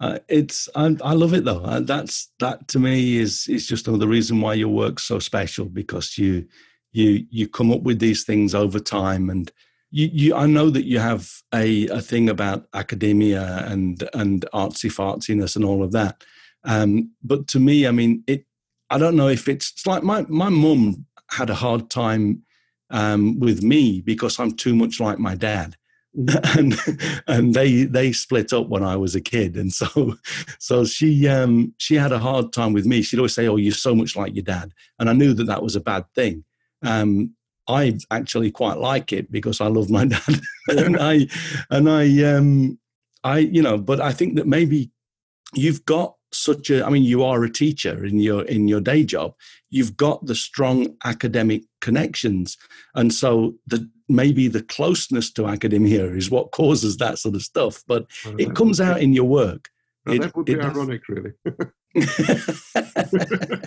[0.00, 1.62] Uh, it's I, I, love it though.
[1.64, 5.64] Uh, that's that to me is is just another reason why your work's so special
[5.64, 6.46] because you
[6.92, 9.52] you you come up with these things over time and
[9.90, 14.90] you, you I know that you have a, a thing about academia and and artsy
[14.90, 16.24] fartsiness and all of that.
[16.64, 18.44] Um, but to me, I mean, it.
[18.90, 22.42] I don't know if it's, it's like my my mum had a hard time
[22.90, 25.76] um, with me because I'm too much like my dad.
[26.16, 26.58] Mm-hmm.
[26.58, 30.14] and and they they split up when I was a kid, and so
[30.58, 33.02] so she um, she had a hard time with me.
[33.02, 35.62] She'd always say, "Oh, you're so much like your dad," and I knew that that
[35.62, 36.44] was a bad thing.
[36.82, 37.34] Um,
[37.68, 41.28] I actually quite like it because I love my dad, and I
[41.70, 42.78] and I um,
[43.24, 44.90] I you know, but I think that maybe
[45.54, 49.04] you've got such a i mean you are a teacher in your in your day
[49.04, 49.34] job.
[49.70, 52.56] You've got the strong academic connections.
[52.94, 57.82] And so the maybe the closeness to academia is what causes that sort of stuff.
[57.86, 59.68] But well, it comes out in your work.
[60.06, 61.32] Well, it, that would be ironic really.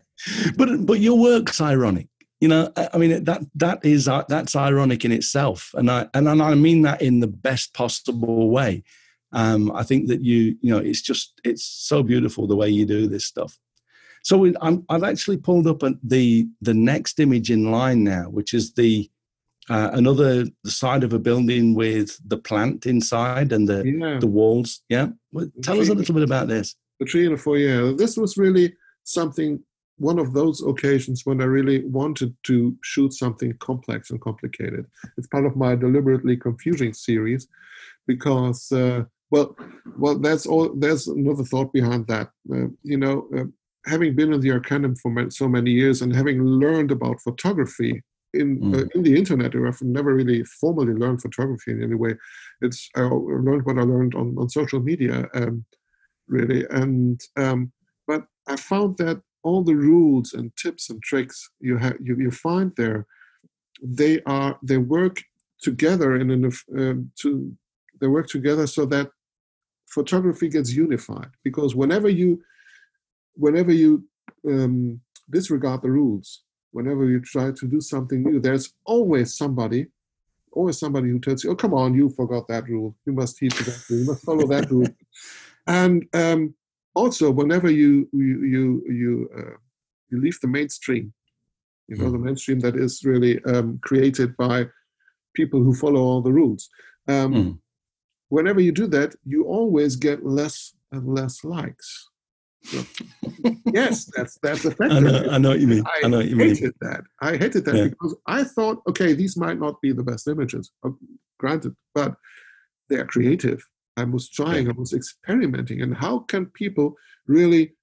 [0.55, 2.07] But but your work's ironic
[2.41, 6.27] you know i mean that that is uh, that's ironic in itself and i and,
[6.27, 8.83] and i mean that in the best possible way
[9.33, 12.85] Um, I think that you, you know, it's just it's so beautiful the way you
[12.85, 13.57] do this stuff.
[14.23, 18.53] So we, i have actually pulled up the the next image in line now, which
[18.53, 19.09] is the
[19.69, 24.19] uh, another the side of a building with the plant inside and the yeah.
[24.19, 24.81] the walls.
[24.89, 26.75] Yeah, well, tell us a little bit about this.
[26.99, 27.93] The tree in the foyer.
[27.93, 29.63] This was really something.
[30.09, 34.83] One of those occasions when I really wanted to shoot something complex and complicated.
[35.17, 37.47] It's part of my deliberately confusing series,
[38.07, 39.55] because uh, well,
[40.01, 40.73] well, that's all.
[40.83, 42.27] There's another thought behind that.
[42.53, 43.45] Uh, you know, uh,
[43.85, 47.93] having been in the Arcanum for so many years and having learned about photography
[48.33, 48.75] in mm.
[48.75, 52.13] uh, in the internet, I've never really formally learned photography in any way.
[52.61, 55.65] It's I learned what I learned on, on social media, um,
[56.27, 56.65] really.
[56.69, 57.71] And um,
[58.07, 62.31] but I found that all the rules and tips and tricks you have you, you
[62.31, 63.05] find there,
[63.81, 65.21] they are they work
[65.61, 67.55] together in an um, to
[67.99, 69.09] they work together so that
[69.87, 71.29] photography gets unified.
[71.43, 72.41] Because whenever you
[73.35, 74.03] whenever you
[74.47, 74.99] um,
[75.29, 79.87] disregard the rules whenever you try to do something new there's always somebody
[80.53, 82.95] always somebody who tells you oh come on you forgot that rule.
[83.05, 83.99] You must heed to that rule.
[83.99, 84.87] You must follow that rule.
[85.67, 86.55] And um,
[86.95, 89.57] also whenever you you you you, uh,
[90.09, 91.13] you leave the mainstream
[91.87, 92.25] you know the hmm.
[92.25, 94.65] mainstream that is really um, created by
[95.33, 96.69] people who follow all the rules
[97.07, 97.57] um, mm
[98.31, 102.09] whenever you do that, you always get less and less likes.
[102.63, 102.83] So,
[103.73, 104.97] yes, that's that's effective.
[104.97, 105.83] I know, I know what you mean.
[105.85, 106.73] I, I know what you hated mean.
[106.81, 107.01] that.
[107.21, 107.87] I hated that yeah.
[107.87, 110.91] because I thought, okay, these might not be the best images, uh,
[111.39, 112.15] granted, but
[112.89, 113.63] they are creative.
[114.01, 114.67] I was trying.
[114.67, 116.95] I was experimenting, and how can people
[117.27, 117.73] really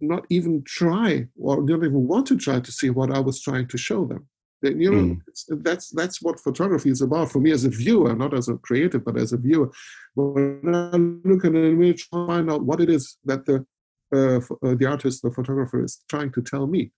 [0.00, 3.68] not even try or not even want to try to see what I was trying
[3.68, 4.26] to show them?
[4.62, 5.62] You know, mm.
[5.62, 9.04] that's that's what photography is about for me as a viewer, not as a creative,
[9.04, 9.70] but as a viewer.
[10.16, 10.96] When I
[11.28, 13.64] look at an image, find out what it is that the
[14.12, 16.90] uh, uh, the artist, the photographer, is trying to tell me,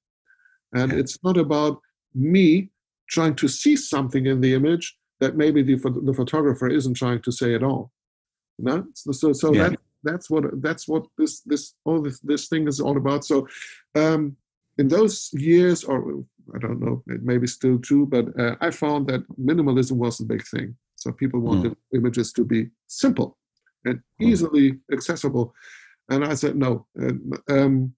[0.73, 0.99] and yeah.
[0.99, 1.81] it's not about
[2.15, 2.71] me
[3.11, 7.33] trying to see something in the image that maybe the the photographer isn't trying to
[7.33, 7.93] say at all.
[8.59, 9.71] No, so so, so yeah.
[9.71, 13.25] that that's what that's what this this all this this thing is all about.
[13.25, 13.47] So.
[13.95, 14.37] Um,
[14.79, 18.71] in those years, or I don't know, it may be still true, but uh, I
[18.71, 20.75] found that minimalism was the big thing.
[20.97, 21.99] So people wanted mm.
[21.99, 23.37] images to be simple
[23.85, 24.27] and mm.
[24.27, 25.55] easily accessible.
[26.09, 26.87] And I said, no,
[27.49, 27.95] um,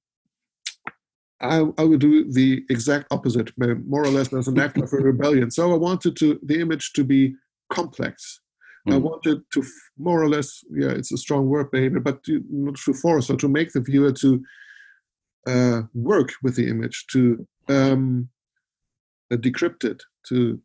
[1.42, 4.96] I, I would do the exact opposite, more or less as an act of a
[4.96, 5.50] rebellion.
[5.50, 7.34] So I wanted to the image to be
[7.70, 8.40] complex.
[8.88, 8.94] Mm.
[8.94, 9.64] I wanted to
[9.98, 13.36] more or less, yeah, it's a strong word, maybe, but to, not to force or
[13.36, 14.42] to make the viewer to
[15.46, 18.28] uh, work with the image, to um,
[19.32, 20.60] uh, decrypt it to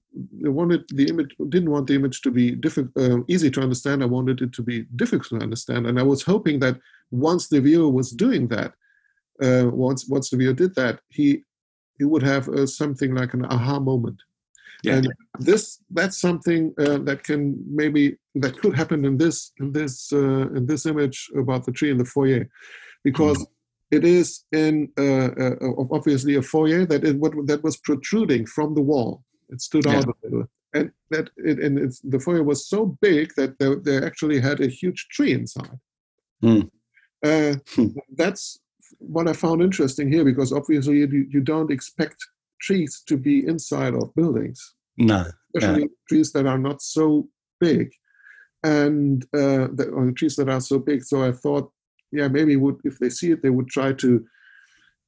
[0.46, 4.04] I wanted the image didn't want the image to be difficult uh, easy to understand
[4.04, 6.78] i wanted it to be difficult to understand and i was hoping that
[7.12, 8.74] once the viewer was doing that
[9.42, 11.44] uh, once once the viewer did that he
[11.98, 14.22] he would have uh, something like an aha moment
[14.84, 14.96] yeah.
[14.96, 20.12] and this that's something uh, that can maybe that could happen in this in this
[20.14, 22.48] uh, in this image about the tree in the foyer
[23.04, 23.54] because mm-hmm
[23.92, 25.56] it is in uh, uh,
[25.92, 29.24] obviously a foyer that is what that was protruding from the wall.
[29.50, 29.98] It stood yeah.
[29.98, 34.06] out a little, and that it, and the foyer was so big that they, they
[34.06, 35.80] actually had a huge tree inside.
[36.44, 36.70] Mm.
[37.24, 37.88] Uh, hmm.
[38.16, 38.60] That's
[39.00, 42.18] what I found interesting here because obviously you, you don't expect
[42.62, 44.74] trees to be inside of buildings.
[44.98, 47.28] No, especially trees that are not so
[47.60, 47.92] big,
[48.64, 51.04] and uh, the, or trees that are so big.
[51.04, 51.72] So I thought
[52.12, 54.26] yeah, maybe would if they see it, they would try to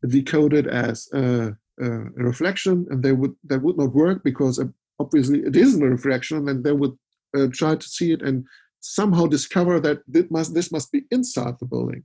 [0.07, 4.65] decode it as a, a reflection, and they would that would not work because uh,
[4.99, 6.95] obviously it isn't a reflection, and they would
[7.37, 8.45] uh, try to see it and
[8.81, 12.03] somehow discover that this must this must be inside the building,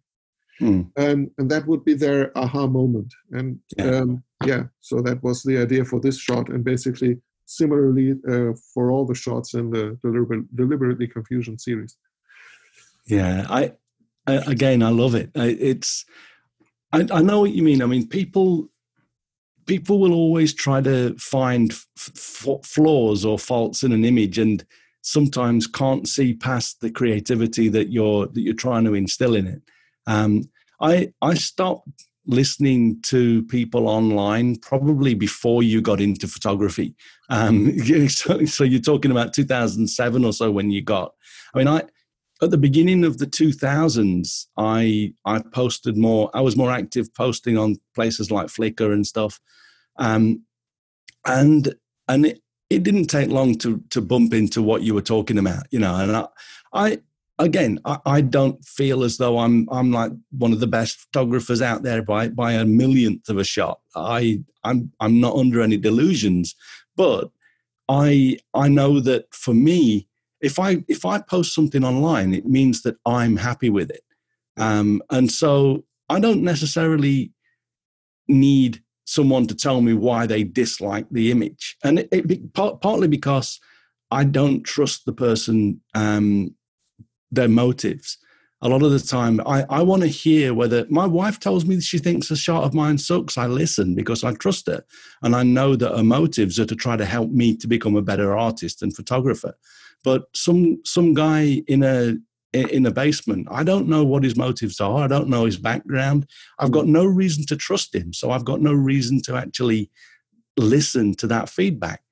[0.59, 0.83] hmm.
[0.97, 3.13] and and that would be their aha moment.
[3.31, 3.99] And yeah.
[3.99, 8.91] Um, yeah, so that was the idea for this shot, and basically similarly uh, for
[8.91, 11.97] all the shots in the deliberate, deliberately confusion series.
[13.07, 13.73] Yeah, I
[14.27, 15.31] again, I love it.
[15.35, 16.05] It's
[16.93, 17.83] I, I, know what you mean.
[17.83, 18.69] I mean, people
[19.67, 24.65] people will always try to find f- flaws or faults in an image, and
[25.03, 29.63] sometimes can't see past the creativity that you're that you're trying to instill in it.
[30.07, 30.51] Um,
[30.81, 31.89] I I stopped
[32.27, 36.95] listening to people online probably before you got into photography.
[37.29, 41.13] Um, so, so, you're talking about 2007 or so when you got.
[41.55, 41.83] I mean, I
[42.43, 46.31] at the beginning of the 2000s, I I posted more.
[46.35, 49.41] I was more active posting on places like Flickr and stuff,
[49.97, 50.43] um,
[51.27, 51.75] and
[52.09, 55.67] and it, it didn't take long to to bump into what you were talking about,
[55.71, 55.97] you know.
[55.97, 56.27] And I,
[56.73, 56.99] I
[57.39, 61.61] again, I, I, don't feel as though I'm I'm like one of the best photographers
[61.63, 63.81] out there by by a millionth of a shot.
[63.97, 66.55] I I'm I'm not under any delusions,
[66.97, 67.31] but
[67.89, 70.09] I I know that for me,
[70.41, 74.05] if I if I post something online, it means that I'm happy with it,
[74.57, 77.33] um, and so I don't necessarily
[78.29, 83.61] need someone to tell me why they dislike the image, and it, it partly because
[84.11, 86.55] I don't trust the person um,
[87.35, 88.19] their motives.
[88.63, 91.81] A lot of the time, I, I want to hear whether my wife tells me
[91.81, 93.37] she thinks a shot of mine sucks.
[93.37, 94.83] I listen because I trust her.
[95.23, 98.03] And I know that her motives are to try to help me to become a
[98.03, 99.55] better artist and photographer.
[100.03, 102.17] But some some guy in a
[102.55, 103.49] in a basement.
[103.51, 105.03] I don't know what his motives are.
[105.03, 106.27] I don't know his background.
[106.59, 108.13] I've got no reason to trust him.
[108.13, 109.91] So I've got no reason to actually
[110.57, 112.03] listen to that feedback.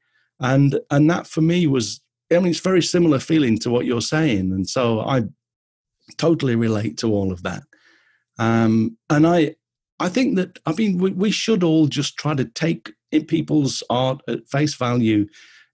[0.41, 2.01] And and that for me was
[2.37, 5.25] I mean, it's very similar feeling to what you're saying, and so I
[6.17, 7.63] totally relate to all of that.
[8.39, 9.55] Um, and I,
[10.01, 12.93] I think that I mean we, we should all just try to take
[13.29, 15.27] people's art at face value.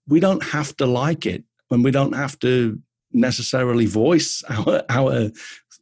[0.07, 2.79] We don't have to like it, and we don't have to
[3.11, 5.31] necessarily voice our our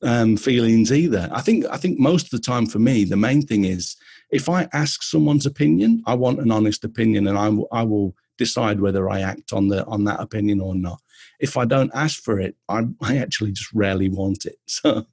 [0.03, 1.29] um, feelings either.
[1.31, 3.95] I think I think most of the time for me, the main thing is
[4.29, 8.79] if I ask someone's opinion, I want an honest opinion, and I, I will decide
[8.79, 11.01] whether I act on the on that opinion or not.
[11.39, 14.57] If I don't ask for it, I, I actually just rarely want it.
[14.67, 15.05] So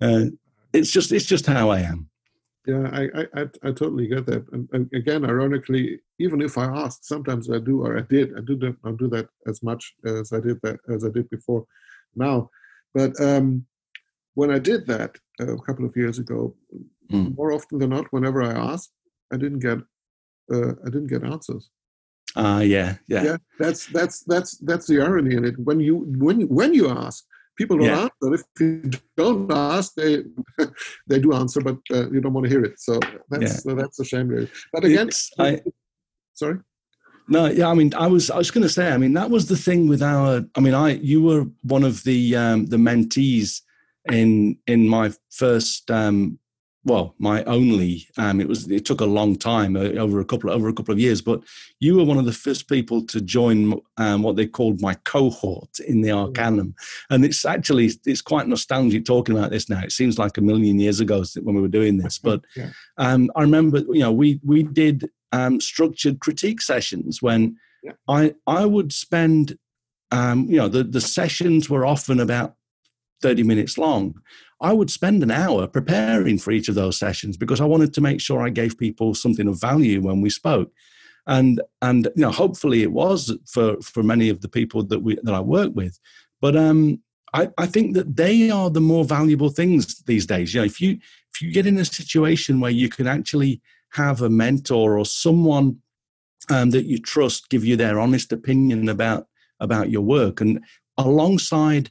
[0.00, 0.24] uh,
[0.72, 2.08] it's just it's just how I am.
[2.66, 3.02] Yeah, I,
[3.34, 4.44] I, I totally get that.
[4.52, 8.36] And, and, again, ironically, even if I ask, sometimes I do or I did.
[8.36, 11.30] I do not I do that as much as I did that as I did
[11.30, 11.64] before
[12.14, 12.50] now.
[12.94, 13.64] But um,
[14.34, 16.54] when I did that uh, a couple of years ago,
[17.10, 17.34] mm.
[17.36, 18.92] more often than not, whenever I asked,
[19.32, 19.78] I didn't get
[20.52, 21.70] uh, I didn't get answers.
[22.36, 23.36] Uh, yeah, yeah, yeah.
[23.58, 25.58] That's that's that's that's the irony in it.
[25.58, 27.24] When you when when you ask,
[27.56, 28.02] people don't yeah.
[28.02, 28.34] answer.
[28.34, 30.24] If you don't ask, they
[31.06, 32.78] they do answer, but uh, you don't want to hear it.
[32.78, 33.00] So
[33.30, 33.72] that's yeah.
[33.72, 34.50] uh, that's a shame, really.
[34.72, 35.60] But again, I,
[36.34, 36.58] sorry.
[37.30, 39.48] No, yeah, I mean, I was I was going to say, I mean, that was
[39.48, 40.44] the thing with our.
[40.54, 43.60] I mean, I you were one of the um, the mentees
[44.10, 46.38] in in my first um,
[46.84, 48.06] well, my only.
[48.16, 48.70] Um, it was.
[48.70, 51.20] It took a long time, uh, over a couple over a couple of years.
[51.20, 51.42] But
[51.80, 55.80] you were one of the first people to join um, what they called my cohort
[55.80, 56.26] in the mm.
[56.26, 56.74] Arcanum,
[57.10, 59.80] and it's actually it's quite nostalgic talking about this now.
[59.82, 62.18] It seems like a million years ago when we were doing this.
[62.18, 62.70] But yeah.
[62.96, 67.92] um, I remember, you know, we we did um, structured critique sessions when yeah.
[68.08, 69.58] I I would spend,
[70.12, 72.54] um, you know, the the sessions were often about
[73.22, 74.14] 30 minutes long,
[74.60, 78.00] I would spend an hour preparing for each of those sessions because I wanted to
[78.00, 80.72] make sure I gave people something of value when we spoke.
[81.26, 85.18] And and you know, hopefully it was for for many of the people that we
[85.22, 85.98] that I work with.
[86.40, 87.00] But um
[87.34, 90.54] I, I think that they are the more valuable things these days.
[90.54, 90.98] You know, if you
[91.34, 95.78] if you get in a situation where you can actually have a mentor or someone
[96.50, 99.26] um, that you trust give you their honest opinion about
[99.60, 100.64] about your work and
[100.96, 101.90] alongside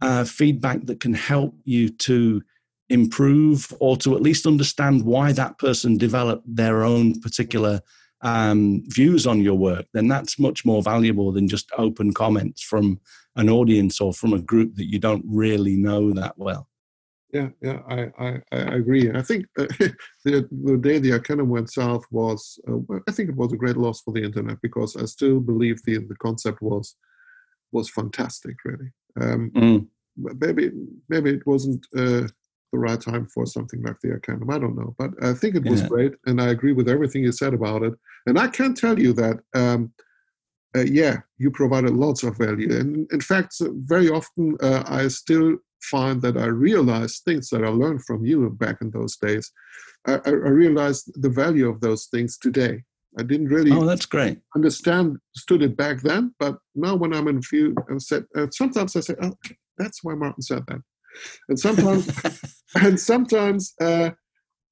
[0.00, 2.42] uh, feedback that can help you to
[2.88, 7.80] improve or to at least understand why that person developed their own particular
[8.22, 13.00] um, views on your work, then that's much more valuable than just open comments from
[13.36, 16.68] an audience or from a group that you don't really know that well.
[17.32, 19.10] Yeah, yeah, I, I, I agree.
[19.12, 19.66] I think uh,
[20.24, 23.76] the, the day the Arcanum went south was, uh, I think it was a great
[23.76, 26.96] loss for the internet because I still believe the the concept was
[27.72, 28.90] was fantastic, really.
[29.20, 29.86] Um, mm.
[30.16, 30.70] Maybe
[31.08, 32.26] maybe it wasn't uh,
[32.72, 34.50] the right time for something like the Arcanum.
[34.50, 35.88] I don't know, but I think it was yeah.
[35.88, 37.94] great, and I agree with everything you said about it.
[38.26, 39.92] And I can tell you that, um,
[40.76, 42.72] uh, yeah, you provided lots of value.
[42.76, 47.68] And in fact, very often uh, I still find that I realize things that I
[47.68, 49.50] learned from you back in those days.
[50.06, 52.82] I, I realize the value of those things today.
[53.18, 53.72] I didn't really.
[53.72, 54.38] Oh, that's great.
[54.54, 58.94] Understand stood it back then, but now when I'm in view, I said uh, sometimes
[58.94, 59.34] I say, "Oh,
[59.78, 60.80] that's why Martin said that,"
[61.48, 62.08] and sometimes,
[62.76, 64.10] and sometimes, uh,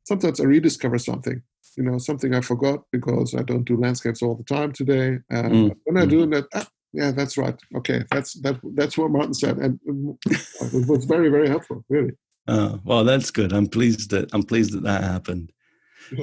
[0.05, 1.43] sometimes I rediscover something.
[1.77, 5.19] You know, something I forgot because I don't do landscapes all the time today.
[5.33, 5.77] Uh, mm.
[5.85, 6.33] When I do mm.
[6.35, 7.57] that, ah, yeah, that's right.
[7.77, 8.61] Okay, that's that.
[8.75, 9.79] That's what Martin said, and
[10.27, 12.13] it was very, very helpful, really.
[12.51, 13.53] Oh, well, that's good.
[13.53, 15.53] I'm pleased that I'm pleased that that happened.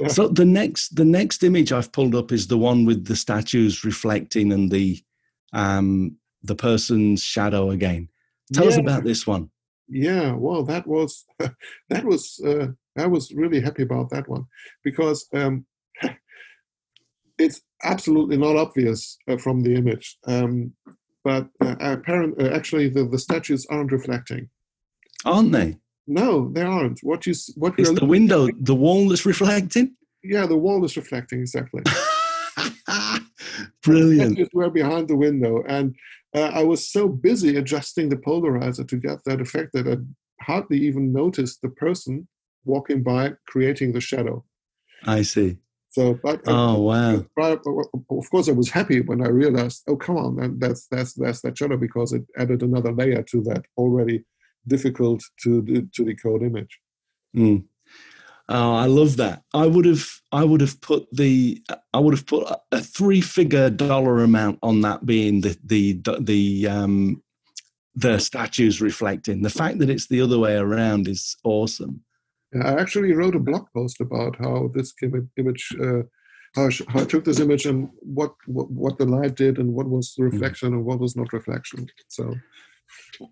[0.08, 3.84] So the next the next image I've pulled up is the one with the statues
[3.84, 5.02] reflecting and the
[5.52, 8.08] um the person's shadow again.
[8.52, 8.70] Tell yeah.
[8.70, 9.50] us about this one.
[9.88, 11.24] Yeah, well, that was
[11.88, 12.68] that was uh,
[12.98, 14.46] I was really happy about that one
[14.82, 15.66] because um,
[17.38, 20.18] it's absolutely not obvious uh, from the image.
[20.26, 20.72] Um,
[21.24, 24.48] but uh, apparent, uh, actually, the, the statues aren't reflecting.
[25.24, 25.78] Aren't they?
[26.06, 27.00] No, they aren't.
[27.02, 29.94] What you what it's the window, the wall that's reflecting.
[30.22, 31.82] Yeah, the wall is reflecting exactly.
[33.82, 34.48] Brilliant.
[34.52, 35.96] We're behind the window, and
[36.34, 39.96] uh, I was so busy adjusting the polarizer to get that effect that I
[40.44, 42.28] hardly even noticed the person
[42.64, 44.44] walking by creating the shadow.
[45.04, 45.58] I see.
[45.90, 47.24] So, but oh wow!
[47.36, 51.58] Of course, I was happy when I realized, oh come on, that's that's that's that
[51.58, 54.24] shadow because it added another layer to that already
[54.66, 56.78] difficult to to decode image.
[57.36, 57.64] Mm.
[58.48, 59.42] Oh, I love that.
[59.52, 61.60] I would have, I would have put the,
[61.92, 67.22] I would have put a three-figure dollar amount on that being the the the um,
[67.96, 69.42] the statues reflecting.
[69.42, 72.04] The fact that it's the other way around is awesome.
[72.62, 74.94] I actually wrote a blog post about how this
[75.36, 76.02] image, uh,
[76.54, 80.14] how, I, took this image and what, what, what the light did and what was
[80.16, 80.30] the hmm.
[80.30, 81.88] reflection and what was not reflection.
[82.08, 82.34] So,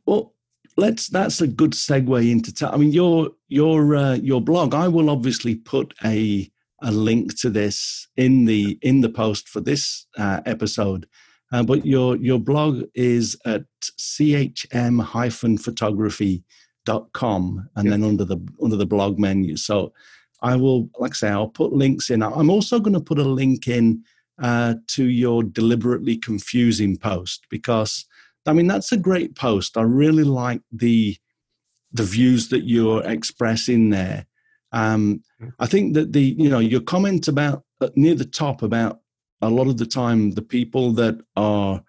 [0.07, 0.35] well,
[0.77, 1.09] let's.
[1.09, 2.71] That's a good segue into.
[2.71, 4.75] I mean, your your uh, your blog.
[4.75, 6.51] I will obviously put a
[6.83, 11.07] a link to this in the in the post for this uh, episode.
[11.53, 13.65] Uh, but your your blog is at
[13.99, 16.43] chm-photography
[16.85, 19.93] dot com and then under the under the blog menu so
[20.43, 23.25] i will like i say i'll put links in i'm also going to put a
[23.25, 24.03] link in
[24.43, 28.05] uh, to your deliberately confusing post because
[28.47, 31.17] i mean that's a great post i really like the
[31.93, 34.27] the views that you're expressing there
[34.73, 35.23] um,
[35.59, 39.01] i think that the you know your comment about uh, near the top about
[39.43, 41.83] a lot of the time the people that are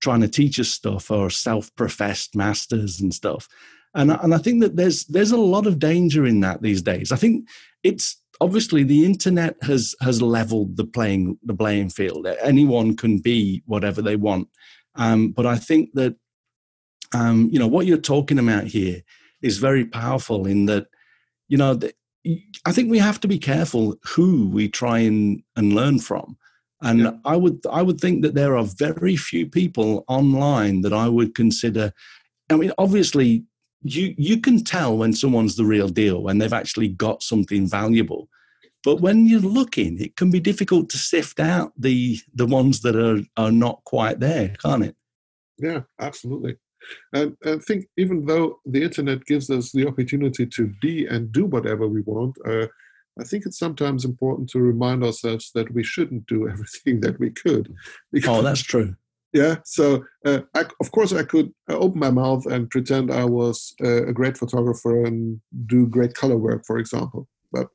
[0.00, 3.48] trying to teach us stuff are self-professed masters and stuff
[3.94, 7.12] and and I think that there's there's a lot of danger in that these days.
[7.12, 7.48] I think
[7.82, 12.26] it's obviously the internet has has leveled the playing the playing field.
[12.42, 14.48] Anyone can be whatever they want,
[14.98, 16.16] um, but I think that
[17.14, 19.02] um, you know what you're talking about here
[19.40, 20.88] is very powerful in that
[21.48, 21.94] you know the,
[22.66, 26.36] I think we have to be careful who we try and, and learn from.
[26.82, 27.12] And yeah.
[27.24, 31.34] I would I would think that there are very few people online that I would
[31.34, 31.92] consider.
[32.50, 33.44] I mean, obviously,
[33.82, 38.28] you you can tell when someone's the real deal when they've actually got something valuable
[38.84, 42.96] but when you're looking it can be difficult to sift out the the ones that
[42.96, 44.96] are are not quite there can't it?
[45.58, 46.56] Yeah absolutely.
[47.12, 51.44] And i think even though the internet gives us the opportunity to be and do
[51.44, 52.66] whatever we want uh,
[53.20, 57.30] I think it's sometimes important to remind ourselves that we shouldn't do everything that we
[57.30, 57.74] could.
[58.28, 58.94] oh, that's true.
[59.32, 63.74] Yeah so uh, I, of course i could open my mouth and pretend i was
[63.84, 67.68] uh, a great photographer and do great color work for example but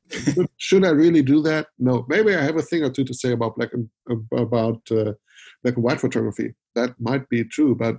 [0.56, 3.32] should i really do that no maybe i have a thing or two to say
[3.32, 3.88] about black and
[4.36, 5.12] about uh,
[5.62, 7.96] black and white photography that might be true but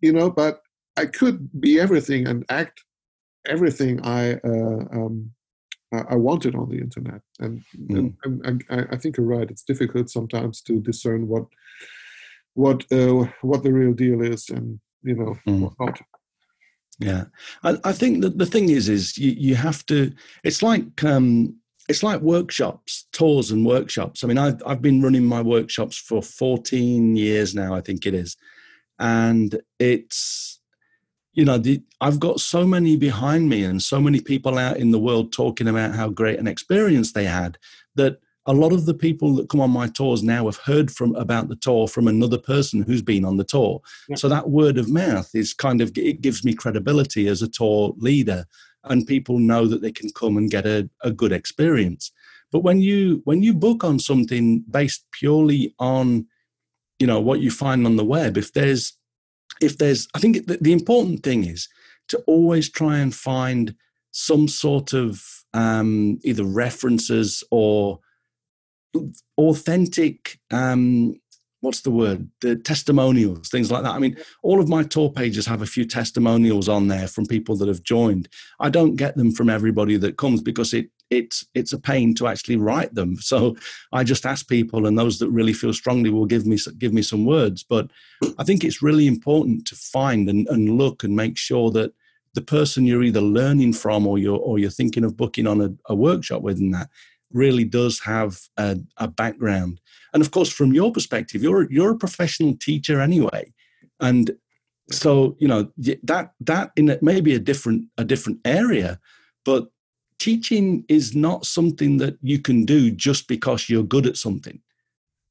[0.00, 0.60] you know but
[0.96, 2.84] i could be everything and act
[3.46, 5.30] everything i uh, um,
[5.92, 8.14] I wanted on the internet, and, mm.
[8.24, 9.50] and, and I, I think you're right.
[9.50, 11.44] It's difficult sometimes to discern what
[12.54, 15.70] what uh, what the real deal is and you know mm.
[15.78, 16.00] not.
[17.02, 17.24] Yeah,
[17.64, 20.12] I, I, think that the thing is, is you, you have to.
[20.44, 21.56] It's like um,
[21.88, 24.22] it's like workshops, tours, and workshops.
[24.22, 28.14] I mean, I've I've been running my workshops for 14 years now, I think it
[28.14, 28.36] is,
[28.98, 30.60] and it's
[31.32, 34.92] you know the, I've got so many behind me and so many people out in
[34.92, 37.58] the world talking about how great an experience they had
[37.96, 41.14] that a lot of the people that come on my tours now have heard from
[41.14, 43.80] about the tour from another person who's been on the tour.
[44.08, 44.16] Yeah.
[44.16, 47.94] So that word of mouth is kind of it gives me credibility as a tour
[47.98, 48.46] leader,
[48.84, 52.10] and people know that they can come and get a, a good experience.
[52.50, 56.26] But when you when you book on something based purely on,
[56.98, 58.96] you know, what you find on the web, if there's
[59.60, 61.68] if there's, I think the, the important thing is
[62.08, 63.74] to always try and find
[64.10, 65.22] some sort of
[65.54, 68.00] um, either references or
[69.38, 71.14] authentic um,
[71.62, 72.28] what's the word?
[72.40, 73.92] The testimonials things like that.
[73.92, 77.56] I mean all of my tour pages have a few testimonials on there from people
[77.56, 78.28] that have joined.
[78.60, 82.26] I don't get them from everybody that comes because it it's it's a pain to
[82.26, 83.16] actually write them.
[83.16, 83.56] So
[83.92, 87.02] i just ask people and those that really feel strongly will give me give me
[87.02, 87.62] some words.
[87.62, 87.90] But
[88.38, 91.92] i think it's really important to find and, and look and make sure that
[92.34, 95.70] the person you're either learning from or you're or you're thinking of booking on a,
[95.92, 96.88] a workshop with and that
[97.34, 99.80] really does have a, a background.
[100.12, 103.52] And of course, from your perspective, you're you're a professional teacher anyway,
[104.00, 104.30] and
[104.90, 105.70] so you know
[106.02, 109.00] that that in it may be a different a different area,
[109.44, 109.68] but
[110.18, 114.60] teaching is not something that you can do just because you're good at something.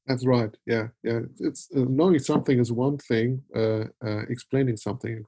[0.08, 0.54] That's right.
[0.66, 1.22] Yeah, yeah.
[1.39, 3.41] It's uh, knowing something is one thing.
[3.56, 5.24] Uh, uh, explaining something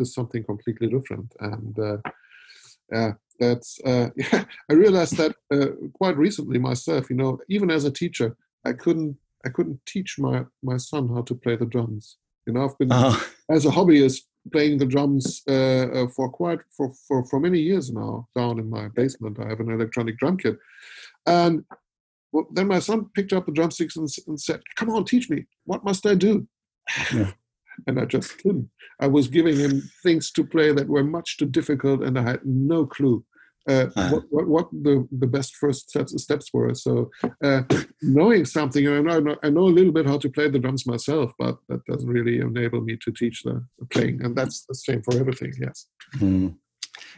[0.00, 1.32] is something completely different.
[1.38, 1.98] And uh,
[2.90, 4.44] yeah, that's uh, yeah.
[4.70, 7.10] I realized that uh, quite recently myself.
[7.10, 11.22] You know, even as a teacher, I couldn't I couldn't teach my my son how
[11.22, 12.16] to play the drums.
[12.46, 13.24] You know, I've been oh.
[13.50, 14.22] as a hobbyist
[14.52, 18.28] playing the drums for quite for, for for many years now.
[18.36, 20.58] Down in my basement, I have an electronic drum kit,
[21.26, 21.64] and
[22.32, 25.46] well, then my son picked up the drumsticks and, and said, "Come on, teach me.
[25.64, 26.46] What must I do?"
[27.12, 27.32] Yeah.
[27.86, 28.70] And I just couldn't.
[29.00, 32.40] I was giving him things to play that were much too difficult, and I had
[32.44, 33.24] no clue
[33.68, 34.10] uh, uh.
[34.10, 36.74] what, what, what, the, the best first steps, steps were.
[36.74, 37.10] So
[37.42, 37.62] uh,
[38.02, 40.86] knowing something, and I know, I know a little bit how to play the drums
[40.86, 44.74] myself, but that doesn't really enable me to teach the, the playing, and that's the
[44.74, 45.52] same for everything.
[45.60, 45.86] Yes.
[46.16, 46.56] Mm.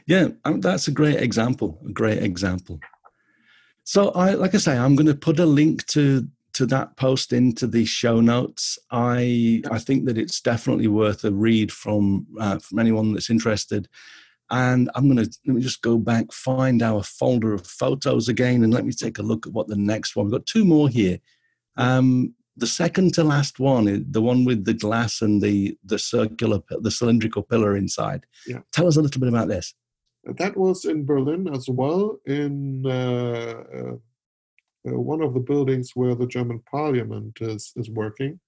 [0.07, 1.81] Yeah, um, that's a great example.
[1.87, 2.81] A great example.
[3.85, 6.27] So I, like I say, I'm going to put a link to
[6.59, 8.81] to that post into the show notes.
[8.91, 13.89] I I think that it's definitely worth a read from uh, from anyone that's interested.
[14.51, 18.65] And I'm going to let me just go back, find our folder of photos again,
[18.65, 20.27] and let me take a look at what the next one.
[20.27, 21.19] We've got two more here.
[21.77, 26.59] Um, the second to last one, the one with the glass and the the circular,
[26.71, 28.27] the cylindrical pillar inside.
[28.49, 28.61] Yeah.
[28.73, 29.75] Tell us a little bit about this.
[30.25, 33.97] That was in Berlin as well, in uh, uh,
[34.85, 38.41] one of the buildings where the German parliament is, is working.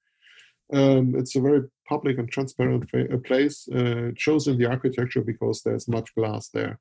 [0.73, 3.69] Um, it's a very public and transparent fa- place.
[3.69, 4.13] Uh,
[4.47, 6.79] in the architecture because there's much glass there.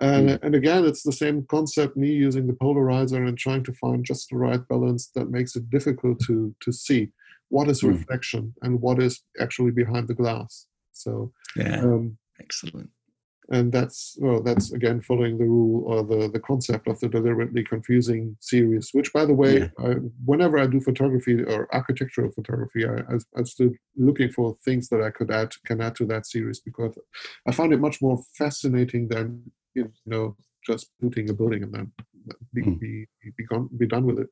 [0.00, 0.42] And, mm.
[0.42, 4.30] and again, it's the same concept, me using the polarizer and trying to find just
[4.30, 7.10] the right balance that makes it difficult to, to see
[7.48, 7.88] what is mm.
[7.88, 10.66] reflection and what is actually behind the glass.
[10.92, 12.90] So, yeah, um, excellent
[13.50, 17.64] and that's well that's again following the rule or the the concept of the deliberately
[17.64, 19.68] confusing series which by the way yeah.
[19.78, 19.94] I,
[20.24, 25.02] whenever i do photography or architectural photography I, I, i'm still looking for things that
[25.02, 26.98] i could add can add to that series because
[27.46, 29.42] i find it much more fascinating than
[29.74, 30.36] you know
[30.66, 31.92] just putting a building and then
[32.52, 32.78] be, mm.
[32.78, 33.06] be,
[33.38, 34.28] be, gone, be done with it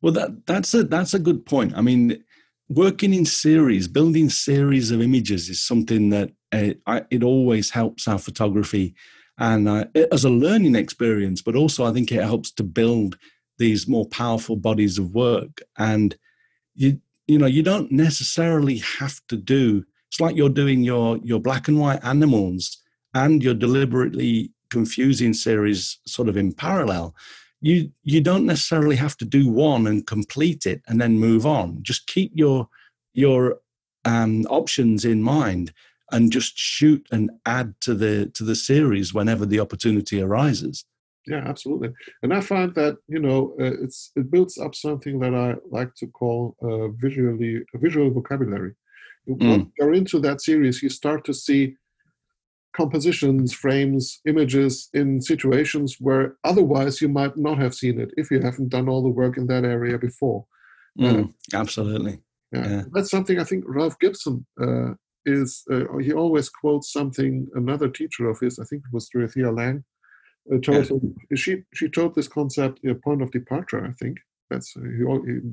[0.00, 2.22] well that that's a that's a good point i mean
[2.68, 8.08] working in series building series of images is something that it, I, it always helps
[8.08, 8.94] our photography
[9.38, 13.18] and uh, as a learning experience, but also I think it helps to build
[13.58, 15.60] these more powerful bodies of work.
[15.78, 16.16] And
[16.74, 19.84] you you know you don't necessarily have to do.
[20.08, 22.78] It's like you're doing your your black and white animals
[23.14, 27.14] and you're deliberately confusing series sort of in parallel.
[27.64, 31.78] You you don't necessarily have to do one and complete it and then move on.
[31.82, 32.68] Just keep your
[33.14, 33.60] your
[34.04, 35.72] um, options in mind
[36.12, 40.84] and just shoot and add to the to the series whenever the opportunity arises
[41.26, 41.90] yeah absolutely
[42.22, 45.94] and i find that you know uh, it's it builds up something that i like
[45.94, 48.74] to call uh, visually visual vocabulary
[49.28, 49.48] mm.
[49.48, 51.74] once you're into that series you start to see
[52.74, 58.40] compositions frames images in situations where otherwise you might not have seen it if you
[58.40, 60.44] haven't done all the work in that area before
[60.98, 62.18] mm, uh, absolutely
[62.52, 62.68] yeah.
[62.68, 62.82] yeah.
[62.92, 64.92] that's something i think ralph gibson uh,
[65.26, 69.50] is uh, he always quotes something another teacher of his, I think it was Dorothea
[69.50, 69.84] Lange,
[70.52, 73.84] uh, told him, she she told this concept a point of departure.
[73.84, 74.18] I think
[74.50, 75.02] that's uh, he,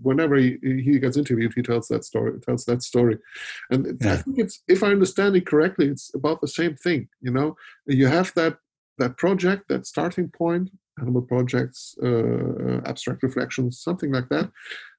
[0.01, 2.39] whenever he, he gets interviewed, he tells that story.
[2.41, 3.17] Tells that story,
[3.69, 4.13] and yeah.
[4.13, 7.07] I think it's if I understand it correctly, it's about the same thing.
[7.21, 8.57] You know, you have that
[8.97, 10.69] that project, that starting point,
[10.99, 14.51] animal projects, uh, abstract reflections, something like that.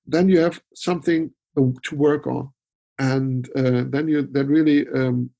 [0.06, 2.50] Then you have something uh, to work on
[2.98, 5.30] and uh, then you that really um,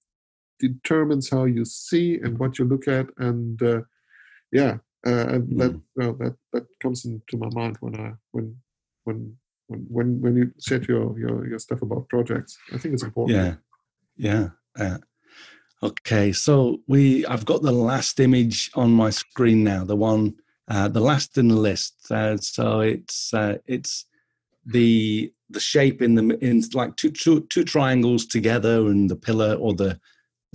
[0.58, 3.80] determines how you see and what you look at and uh,
[4.50, 4.76] yeah
[5.06, 5.58] uh, and mm.
[5.58, 8.56] that well, that that comes into my mind when I when
[9.04, 9.36] when
[9.66, 13.38] when when when you set your your your stuff about projects I think it's important.
[13.38, 13.54] Yeah.
[14.16, 14.48] Yeah.
[14.78, 14.98] Uh,
[15.82, 16.32] okay.
[16.32, 20.34] So we I've got the last image on my screen now the one
[20.68, 21.94] uh, the last in the list.
[22.10, 24.06] Uh, so it's uh, it's
[24.64, 29.54] the the shape in the in like two, two, two triangles together and the pillar
[29.54, 30.00] or the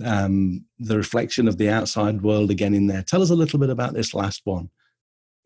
[0.04, 3.02] um, the reflection of the outside world again in there.
[3.02, 4.70] Tell us a little bit about this last one.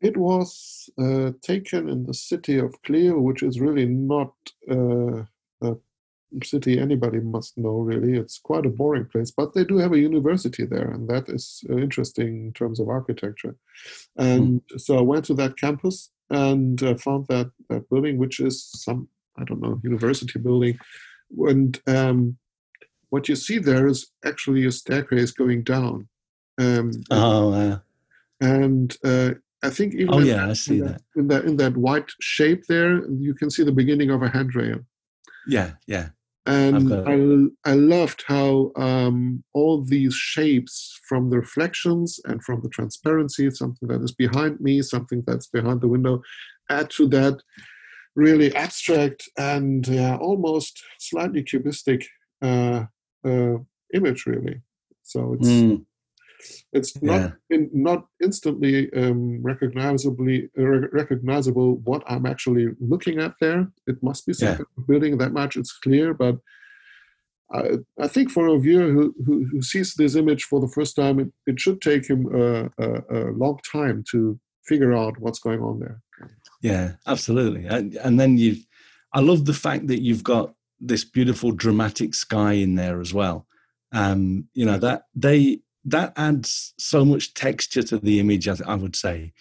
[0.00, 4.32] It was uh, taken in the city of Kleve, which is really not
[4.68, 5.22] uh,
[5.62, 5.76] a
[6.42, 8.18] city anybody must know, really.
[8.18, 11.62] It's quite a boring place, but they do have a university there, and that is
[11.70, 13.55] uh, interesting in terms of architecture.
[14.16, 14.80] And mm.
[14.80, 19.09] so I went to that campus and uh, found that, that building, which is some
[19.36, 20.78] I don't know, university building.
[21.38, 22.36] And um,
[23.12, 26.08] what you see there is actually a staircase going down.
[26.58, 27.78] Um, oh,
[28.40, 29.32] And uh,
[29.62, 31.00] I think even Oh in yeah, that- I see in that.
[31.20, 32.92] in that in that white shape there,
[33.26, 34.78] you can see the beginning of a handrail.
[35.46, 36.06] Yeah, yeah,
[36.46, 36.88] And
[37.64, 39.16] I, I loved how um,
[39.58, 40.74] all these shapes
[41.08, 45.80] from the reflections and from the transparency, something that is behind me, something that's behind
[45.82, 46.22] the window,
[46.70, 47.36] add to that
[48.24, 52.00] really abstract and uh, almost slightly cubistic
[52.40, 52.84] uh,
[53.24, 53.58] uh,
[53.94, 54.60] image, really.
[55.02, 55.84] So it's Mm,
[56.72, 63.34] it's not yeah, in, not instantly um, recognizably uh, recognizable what I'm actually looking at
[63.40, 63.68] there.
[63.86, 64.58] It must be some Yeah.
[64.88, 65.56] building that much.
[65.56, 66.36] It's clear, but
[67.52, 70.96] I, I think for a viewer who, who, who sees this image for the first
[70.96, 75.38] time, it, it should take him a, a, a long time to figure out what's
[75.38, 76.00] going on there.
[76.62, 77.66] yeah, absolutely.
[77.66, 78.56] And, and then you,
[79.12, 83.46] I love the fact that you've got this beautiful dramatic sky in there as well.
[83.92, 88.48] Um, you know that they that adds so much texture to the image.
[88.48, 89.32] I, I would say,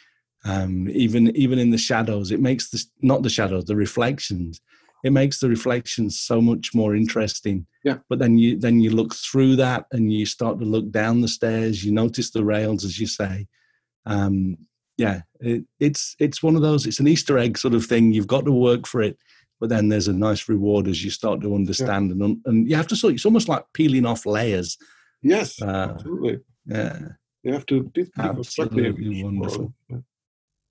[0.46, 4.62] um, even even in the shadows, it makes the not the shadows, the reflections.
[5.04, 7.66] It makes the reflections so much more interesting.
[7.84, 7.98] Yeah.
[8.08, 11.28] But then you then you look through that and you start to look down the
[11.28, 11.84] stairs.
[11.84, 13.48] You notice the rails, as you say.
[14.06, 14.58] Um,
[14.98, 16.86] yeah, it, it's it's one of those.
[16.86, 18.14] It's an Easter egg sort of thing.
[18.14, 19.18] You've got to work for it,
[19.62, 22.88] but then there's a nice reward as you start to understand and and you have
[22.88, 23.14] to sort.
[23.14, 24.78] It's almost like peeling off layers.
[25.22, 26.40] Yes, Uh, absolutely.
[26.66, 27.00] yeah,
[27.44, 29.74] You have to Absolutely wonderful.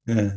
[0.07, 0.33] yeah.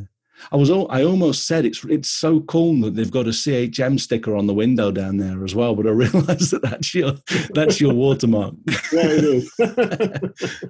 [0.52, 0.70] I was.
[0.72, 4.54] I almost said it's it's so cool that they've got a CHM sticker on the
[4.54, 5.76] window down there as well.
[5.76, 7.14] But I realised that that's your
[7.54, 8.54] that's your watermark.
[8.94, 9.54] Yeah, it is.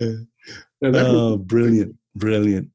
[0.00, 0.12] Yeah.
[0.80, 2.70] Yeah, oh, brilliant, brilliant.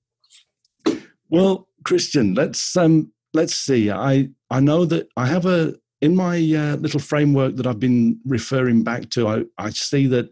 [1.29, 3.91] Well, Christian, let's um, let's see.
[3.91, 8.19] I I know that I have a in my uh, little framework that I've been
[8.25, 9.27] referring back to.
[9.27, 10.29] I I see that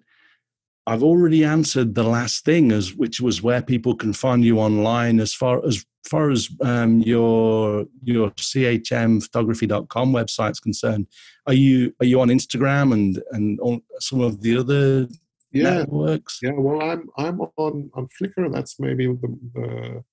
[0.88, 5.20] I've already answered the last thing, as which was where people can find you online.
[5.20, 11.08] As far as far as um, your your chmphotography.com website's concerned,
[11.47, 15.08] are you are you on Instagram and and on some of the other
[15.52, 16.39] yeah, networks?
[16.41, 16.52] yeah.
[16.56, 18.52] Well, I'm I'm on on Flickr.
[18.52, 20.04] That's maybe the the,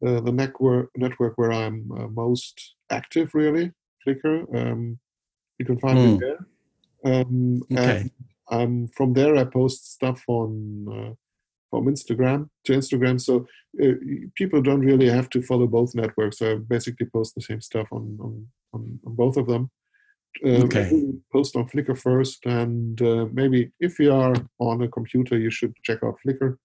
[0.00, 3.34] the, the network network where I'm uh, most active.
[3.34, 3.72] Really,
[4.06, 4.44] Flickr.
[4.54, 4.98] Um,
[5.58, 6.12] you can find Hmm.
[6.12, 6.40] me there.
[7.04, 8.00] Um, Okay.
[8.00, 8.10] and
[8.50, 10.50] um, from there, I post stuff on
[10.88, 11.14] uh,
[11.70, 13.20] from Instagram to Instagram.
[13.20, 13.46] So
[13.82, 13.94] uh,
[14.34, 16.42] people don't really have to follow both networks.
[16.42, 19.70] I basically post the same stuff on on, on, on both of them.
[20.44, 20.88] Um, Okay.
[21.32, 25.74] Post on Flickr first, and uh, maybe if you are on a computer, you should
[25.82, 26.56] check out Flickr.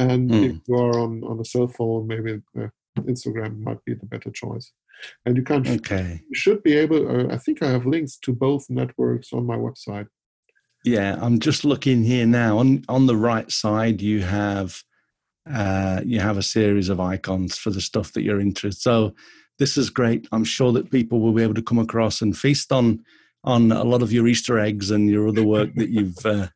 [0.00, 0.44] And Hmm.
[0.44, 2.68] if you are on, on a cell phone, maybe uh,
[3.00, 4.72] Instagram might be the better choice.
[5.24, 6.22] And you can Okay.
[6.28, 7.02] you should be able.
[7.08, 10.08] Uh, I think I have links to both networks on my website.
[10.84, 12.58] Yeah, I'm just looking here now.
[12.58, 14.82] On on the right side, you have
[15.50, 18.80] uh, you have a series of icons for the stuff that you're interested.
[18.82, 19.14] So
[19.58, 20.26] this is great.
[20.32, 23.04] I'm sure that people will be able to come across and feast on
[23.44, 26.48] on a lot of your Easter eggs and your other work that you've uh,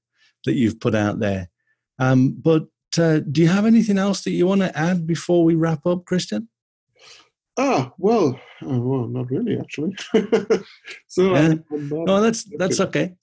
[0.44, 1.48] that you've put out there.
[1.98, 2.64] Um, but
[2.98, 6.04] uh, do you have anything else that you want to add before we wrap up,
[6.04, 6.48] Christian?
[7.56, 9.94] Ah, well, uh, well, not really actually.
[11.06, 11.54] so Yeah.
[11.70, 13.14] Not- No, that's that's okay.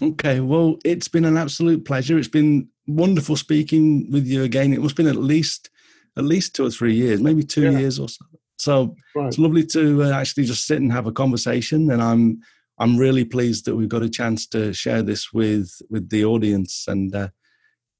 [0.00, 2.18] Okay, well, it's been an absolute pleasure.
[2.18, 4.72] It's been wonderful speaking with you again.
[4.72, 5.70] It must have been at least
[6.16, 7.78] at least two or three years, maybe two Yeah.
[7.78, 8.24] years or so.
[8.58, 9.28] So right.
[9.28, 11.90] it's lovely to uh, actually just sit and have a conversation.
[11.90, 12.40] And I'm
[12.78, 16.86] I'm really pleased that we've got a chance to share this with with the audience.
[16.88, 17.28] And uh,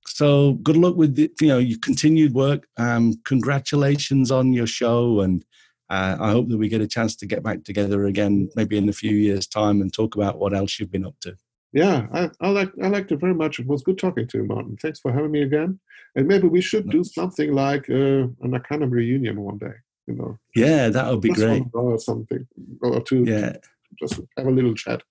[0.07, 2.67] so good luck with the, you know your continued work.
[2.77, 5.45] Um, congratulations on your show, and
[5.91, 8.89] uh, I hope that we get a chance to get back together again, maybe in
[8.89, 11.37] a few years' time, and talk about what else you've been up to.
[11.73, 13.59] Yeah, I, I like I liked it very much.
[13.59, 14.77] It was good talking to you, Martin.
[14.77, 15.81] Thanks for having me again.
[16.15, 19.73] And maybe we should do something like uh, an Arcanum reunion one day.
[20.07, 21.63] You know, Yeah, that would be just great.
[21.73, 22.47] or something,
[22.83, 23.25] or two.
[23.25, 23.57] Yeah,
[23.99, 25.03] just have a little chat.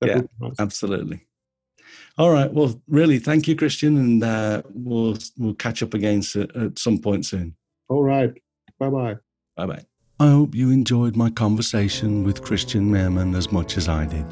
[0.00, 0.22] That Yeah.
[0.40, 0.54] nice.
[0.58, 1.26] absolutely.
[2.16, 2.52] All right.
[2.52, 6.98] Well, really, thank you, Christian, and uh, we'll we'll catch up again so, at some
[6.98, 7.56] point soon.
[7.88, 8.32] All right.
[8.78, 9.16] Bye bye.
[9.56, 9.84] Bye bye.
[10.20, 14.24] I hope you enjoyed my conversation with Christian Meermann as much as I did.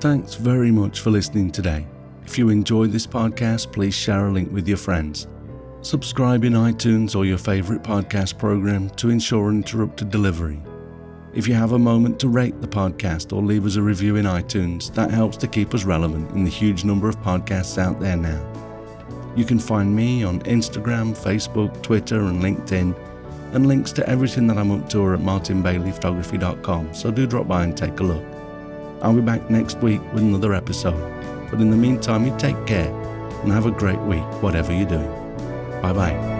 [0.00, 1.86] Thanks very much for listening today.
[2.26, 5.26] If you enjoyed this podcast, please share a link with your friends.
[5.80, 10.62] Subscribe in iTunes or your favorite podcast program to ensure uninterrupted delivery.
[11.34, 14.24] If you have a moment to rate the podcast or leave us a review in
[14.24, 18.16] iTunes, that helps to keep us relevant in the huge number of podcasts out there
[18.16, 18.40] now.
[19.34, 22.94] You can find me on Instagram, Facebook, Twitter, and LinkedIn,
[23.52, 27.64] and links to everything that I'm up to are at martinbaileyphotography.com, so do drop by
[27.64, 28.24] and take a look.
[29.02, 32.94] I'll be back next week with another episode, but in the meantime, you take care
[33.42, 35.10] and have a great week, whatever you're doing.
[35.82, 36.33] Bye bye.